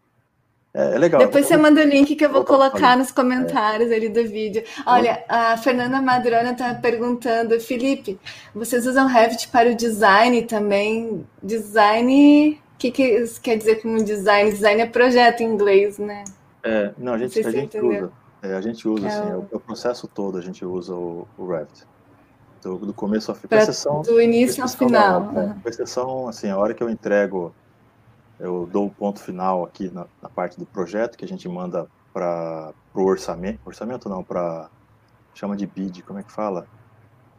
É, 0.74 0.96
é, 0.96 0.98
legal. 0.98 1.20
Depois 1.20 1.46
você 1.46 1.56
manda 1.56 1.80
o 1.80 1.84
link 1.84 2.16
que 2.16 2.26
eu 2.26 2.32
vou 2.32 2.44
colocar 2.44 2.96
nos 2.96 3.12
comentários 3.12 3.92
é. 3.92 3.94
ali 3.94 4.08
do 4.08 4.24
vídeo. 4.24 4.64
Olha, 4.84 5.24
a 5.28 5.56
Fernanda 5.56 6.02
Madrona 6.02 6.50
está 6.50 6.74
perguntando, 6.74 7.58
Felipe, 7.60 8.18
vocês 8.52 8.84
usam 8.84 9.06
Revit 9.06 9.48
para 9.48 9.70
o 9.70 9.74
design 9.76 10.42
também? 10.42 11.24
Design, 11.40 12.60
o 12.74 12.78
que, 12.78 12.90
que 12.90 13.24
quer 13.40 13.56
dizer 13.56 13.80
como 13.82 14.02
design? 14.02 14.50
Design 14.50 14.82
é 14.82 14.86
projeto 14.86 15.42
em 15.42 15.46
inglês, 15.46 15.96
né? 15.96 16.24
É, 16.64 16.90
não, 16.98 17.12
a 17.12 17.18
gente, 17.18 17.40
não 17.40 17.48
a 17.48 17.52
gente 17.52 17.78
usa. 17.78 18.12
É, 18.42 18.54
a 18.54 18.60
gente 18.60 18.88
usa, 18.88 19.06
é 19.06 19.10
assim, 19.10 19.32
o... 19.32 19.48
o... 19.52 19.60
processo 19.60 20.08
todo 20.08 20.38
a 20.38 20.42
gente 20.42 20.64
usa 20.64 20.92
o, 20.92 21.28
o 21.38 21.46
Revit. 21.46 21.86
Do, 22.60 22.78
do 22.78 22.94
começo 22.94 23.30
ao 23.30 23.36
fim. 23.36 23.46
Do 24.04 24.20
início 24.20 24.62
ao 24.62 24.68
final. 24.68 25.20
Não, 25.20 25.58
com 25.60 25.68
exceção, 25.68 26.28
assim, 26.28 26.50
a 26.50 26.56
hora 26.58 26.74
que 26.74 26.82
eu 26.82 26.88
entrego 26.88 27.54
eu 28.38 28.68
dou 28.70 28.86
o 28.86 28.90
ponto 28.90 29.20
final 29.20 29.64
aqui 29.64 29.90
na, 29.90 30.06
na 30.22 30.28
parte 30.28 30.58
do 30.58 30.66
projeto 30.66 31.16
que 31.16 31.24
a 31.24 31.28
gente 31.28 31.48
manda 31.48 31.88
para 32.12 32.72
o 32.94 33.02
orçamento, 33.02 33.60
orçamento 33.64 34.08
não, 34.08 34.22
para 34.22 34.68
chama 35.34 35.56
de 35.56 35.66
bid, 35.66 36.02
como 36.02 36.18
é 36.18 36.22
que 36.22 36.30
fala? 36.30 36.66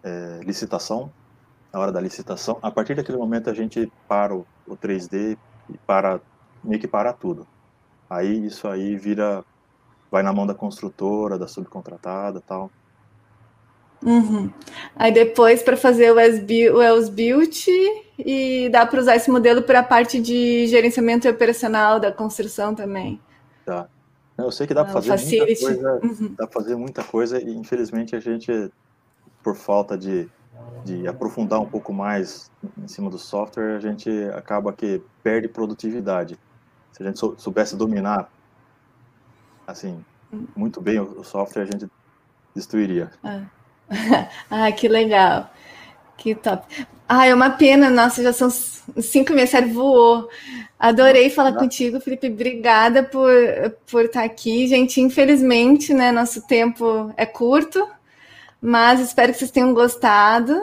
É, 0.04 0.42
licitação, 0.44 1.12
na 1.72 1.80
hora 1.80 1.92
da 1.92 2.02
licitação. 2.02 2.60
A 2.62 2.70
partir 2.70 2.96
daquele 2.96 3.18
momento 3.18 3.50
a 3.50 3.54
gente 3.54 3.92
para 4.08 4.36
o, 4.36 4.46
o 4.68 4.76
3D 4.76 5.38
e 5.70 5.78
para 5.80 6.20
meio 6.64 6.80
que 6.80 6.88
para 6.88 7.14
tudo. 7.14 7.48
Aí 8.10 8.46
isso 8.46 8.68
aí 8.68 8.96
vira, 8.96 9.44
vai 10.12 10.22
na 10.22 10.34
mão 10.34 10.46
da 10.46 10.54
construtora, 10.54 11.40
da 11.40 11.48
subcontratada, 11.48 12.42
tal. 12.42 12.70
Uhum. 14.06 14.52
Aí 14.96 15.12
depois 15.12 15.64
para 15.64 15.76
fazer 15.76 16.12
o 16.12 16.16
Wells 16.16 17.10
Built 17.10 17.68
e 18.20 18.70
dá 18.70 18.86
para 18.86 19.00
usar 19.00 19.16
esse 19.16 19.32
modelo 19.32 19.64
para 19.64 19.80
a 19.80 19.84
parte 19.84 20.22
de 20.22 20.68
gerenciamento 20.68 21.28
operacional 21.28 22.00
da 22.00 22.12
construção 22.12 22.76
também. 22.76 23.20
Tá. 23.66 23.88
Eu 24.38 24.52
sei 24.52 24.68
que 24.68 24.74
dá 24.74 24.84
para 24.84 24.92
ah, 24.92 25.02
fazer 25.02 25.10
facility. 25.10 25.64
muita 25.64 25.82
coisa, 25.82 26.00
uhum. 26.04 26.36
dá 26.38 26.48
para 26.48 26.62
fazer 26.62 26.76
muita 26.76 27.04
coisa 27.04 27.42
e 27.42 27.56
infelizmente 27.56 28.16
a 28.16 28.20
gente, 28.20 28.72
por 29.42 29.56
falta 29.56 29.98
de, 29.98 30.30
de 30.84 31.08
aprofundar 31.08 31.60
um 31.60 31.66
pouco 31.66 31.92
mais 31.92 32.52
em 32.78 32.88
cima 32.88 33.10
do 33.10 33.18
software, 33.18 33.76
a 33.76 33.80
gente 33.80 34.10
acaba 34.36 34.72
que 34.72 35.02
perde 35.24 35.48
produtividade. 35.48 36.38
Se 36.92 37.02
a 37.02 37.06
gente 37.06 37.18
soubesse 37.18 37.76
dominar, 37.76 38.30
assim, 39.66 40.04
hum. 40.32 40.46
muito 40.56 40.80
bem 40.80 41.00
o 41.00 41.24
software, 41.24 41.64
a 41.64 41.66
gente 41.66 41.90
destruiria. 42.54 43.12
Ah. 43.24 43.46
ah, 44.50 44.72
que 44.72 44.88
legal. 44.88 45.50
Que 46.18 46.34
top. 46.36 46.66
Ah, 47.08 47.28
é 47.28 47.34
uma 47.34 47.52
pena, 47.52 47.90
nossa, 47.90 48.24
já 48.24 48.34
são 48.34 48.50
cinco 48.50 49.34
meses, 49.34 49.52
sério, 49.52 49.74
voou. 49.74 50.28
Adorei 50.80 51.30
falar 51.30 51.54
contigo, 51.54 52.00
Felipe. 52.00 52.28
Obrigada 52.28 53.04
por, 53.04 53.32
por 53.90 54.06
estar 54.06 54.24
aqui. 54.24 54.68
Gente, 54.68 55.00
infelizmente, 55.00 55.94
né, 55.94 56.12
nosso 56.12 56.46
tempo 56.48 57.14
é 57.16 57.26
curto, 57.26 57.88
mas 58.60 59.00
espero 59.00 59.32
que 59.32 59.40
vocês 59.40 59.52
tenham 59.52 59.74
gostado. 59.74 60.60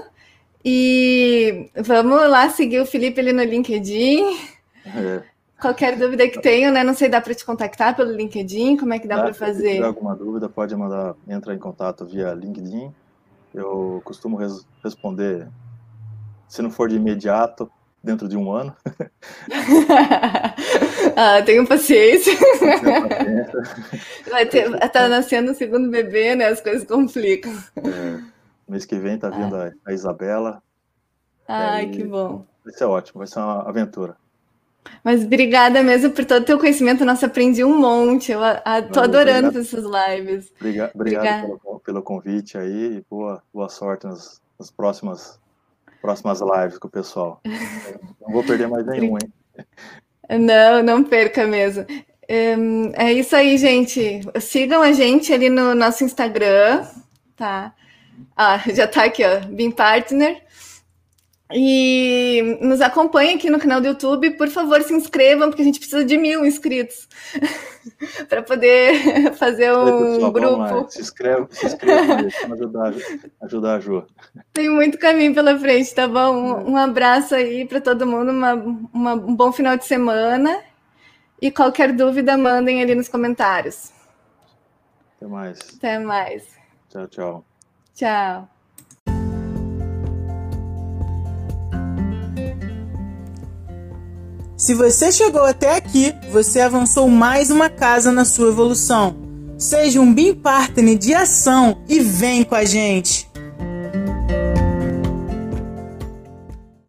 E 0.64 1.70
vamos 1.76 2.28
lá 2.28 2.48
seguir 2.48 2.80
o 2.80 2.86
Felipe 2.86 3.20
ali 3.20 3.32
no 3.32 3.42
LinkedIn. 3.42 4.36
É. 4.86 5.22
Qualquer 5.60 5.96
dúvida 5.96 6.28
que 6.28 6.40
tenham, 6.40 6.72
né? 6.72 6.82
Não 6.82 6.94
sei, 6.94 7.08
dá 7.08 7.20
para 7.20 7.34
te 7.34 7.44
contactar 7.44 7.94
pelo 7.94 8.10
LinkedIn? 8.10 8.76
Como 8.76 8.92
é 8.92 8.98
que 8.98 9.06
dá 9.06 9.22
para 9.22 9.32
fazer? 9.34 9.68
Se 9.68 9.74
tiver 9.74 9.86
alguma 9.86 10.16
dúvida, 10.16 10.48
pode 10.48 10.74
mandar, 10.74 11.14
entrar 11.28 11.54
em 11.54 11.58
contato 11.58 12.04
via 12.04 12.32
LinkedIn 12.32 12.92
eu 13.54 14.00
costumo 14.04 14.36
res 14.36 14.66
responder, 14.82 15.48
se 16.48 16.62
não 16.62 16.70
for 16.70 16.88
de 16.88 16.96
imediato, 16.96 17.70
dentro 18.02 18.28
de 18.28 18.36
um 18.36 18.52
ano. 18.52 18.74
ah, 21.16 21.40
tenho 21.42 21.66
paciência. 21.66 22.32
Vai 24.30 24.46
ter, 24.46 24.70
tá 24.90 25.08
nascendo 25.08 25.52
o 25.52 25.54
segundo 25.54 25.90
bebê, 25.90 26.34
né? 26.34 26.46
As 26.46 26.60
coisas 26.60 26.86
complicam. 26.86 27.52
É, 27.76 28.20
mês 28.68 28.84
que 28.84 28.98
vem 28.98 29.18
tá 29.18 29.30
vindo 29.30 29.54
ah. 29.54 29.70
a, 29.86 29.90
a 29.90 29.94
Isabela. 29.94 30.62
Ai, 31.46 31.90
que 31.90 32.04
bom. 32.04 32.44
Vai 32.64 32.74
ser 32.74 32.84
ótimo, 32.84 33.18
vai 33.18 33.26
ser 33.26 33.38
uma 33.38 33.68
aventura. 33.68 34.16
Mas 35.04 35.24
obrigada 35.24 35.82
mesmo 35.82 36.10
por 36.10 36.24
todo 36.24 36.42
o 36.42 36.44
teu 36.44 36.58
conhecimento. 36.58 37.04
Nossa, 37.04 37.26
aprendi 37.26 37.64
um 37.64 37.78
monte. 37.78 38.32
Eu 38.32 38.42
a, 38.42 38.82
tô 38.82 39.00
adorando 39.00 39.48
obrigado. 39.48 39.58
essas 39.58 39.84
lives. 39.84 40.52
Obrigado, 40.56 40.92
obrigado 40.94 41.58
pelo, 41.58 41.80
pelo, 41.80 42.02
convite 42.02 42.56
aí 42.56 42.96
e 42.96 43.04
boa, 43.10 43.42
boa 43.52 43.68
sorte 43.68 44.06
nas, 44.06 44.40
nas 44.58 44.70
próximas, 44.70 45.40
próximas 46.00 46.40
lives 46.40 46.78
com 46.78 46.88
o 46.88 46.90
pessoal. 46.90 47.40
não 48.20 48.32
vou 48.32 48.44
perder 48.44 48.68
mais 48.68 48.86
nenhum, 48.86 49.16
hein? 49.18 49.32
Não, 50.38 50.82
não 50.82 51.04
perca 51.04 51.46
mesmo. 51.46 51.84
É 52.28 53.12
isso 53.12 53.36
aí, 53.36 53.58
gente. 53.58 54.20
Sigam 54.40 54.82
a 54.82 54.92
gente 54.92 55.32
ali 55.32 55.50
no 55.50 55.74
nosso 55.74 56.04
Instagram, 56.04 56.86
tá? 57.36 57.74
Ah, 58.36 58.58
já 58.72 58.86
tá 58.86 59.04
aqui, 59.04 59.22
ó, 59.24 59.40
Partner. 59.72 60.42
E 61.54 62.58
nos 62.60 62.80
acompanhem 62.80 63.36
aqui 63.36 63.50
no 63.50 63.58
canal 63.58 63.80
do 63.80 63.86
YouTube. 63.88 64.30
Por 64.32 64.48
favor, 64.48 64.82
se 64.82 64.94
inscrevam, 64.94 65.48
porque 65.48 65.62
a 65.62 65.64
gente 65.64 65.78
precisa 65.78 66.04
de 66.04 66.16
mil 66.16 66.44
inscritos 66.44 67.08
para 68.28 68.42
poder 68.42 69.32
fazer 69.36 69.72
um 69.72 70.14
pessoal, 70.14 70.32
grupo. 70.32 70.90
Se 70.90 71.00
inscreve, 71.00 71.46
se 71.50 71.66
inscreve 71.66 72.30
para 72.30 72.54
ajudar, 72.54 72.94
ajudar 73.42 73.74
a 73.74 73.80
Ju. 73.80 74.06
Tem 74.52 74.68
muito 74.68 74.98
caminho 74.98 75.34
pela 75.34 75.58
frente, 75.58 75.94
tá 75.94 76.06
bom? 76.08 76.34
Um, 76.34 76.72
um 76.72 76.76
abraço 76.76 77.34
aí 77.34 77.66
para 77.66 77.80
todo 77.80 78.06
mundo, 78.06 78.30
uma, 78.30 78.54
uma, 78.54 79.14
um 79.14 79.34
bom 79.34 79.52
final 79.52 79.76
de 79.76 79.84
semana. 79.84 80.62
E 81.40 81.50
qualquer 81.50 81.92
dúvida, 81.92 82.38
mandem 82.38 82.80
ali 82.80 82.94
nos 82.94 83.08
comentários. 83.08 83.90
Até 85.16 85.26
mais. 85.26 85.58
Até 85.76 85.98
mais. 85.98 86.46
Tchau, 86.88 87.08
tchau. 87.08 87.44
Tchau. 87.94 88.51
Se 94.62 94.74
você 94.74 95.10
chegou 95.10 95.42
até 95.42 95.74
aqui, 95.74 96.14
você 96.30 96.60
avançou 96.60 97.08
mais 97.08 97.50
uma 97.50 97.68
casa 97.68 98.12
na 98.12 98.24
sua 98.24 98.46
evolução. 98.46 99.16
Seja 99.58 100.00
um 100.00 100.14
BIM 100.14 100.34
Partner 100.34 100.96
de 100.96 101.12
ação 101.12 101.82
e 101.88 101.98
vem 101.98 102.44
com 102.44 102.54
a 102.54 102.64
gente! 102.64 103.31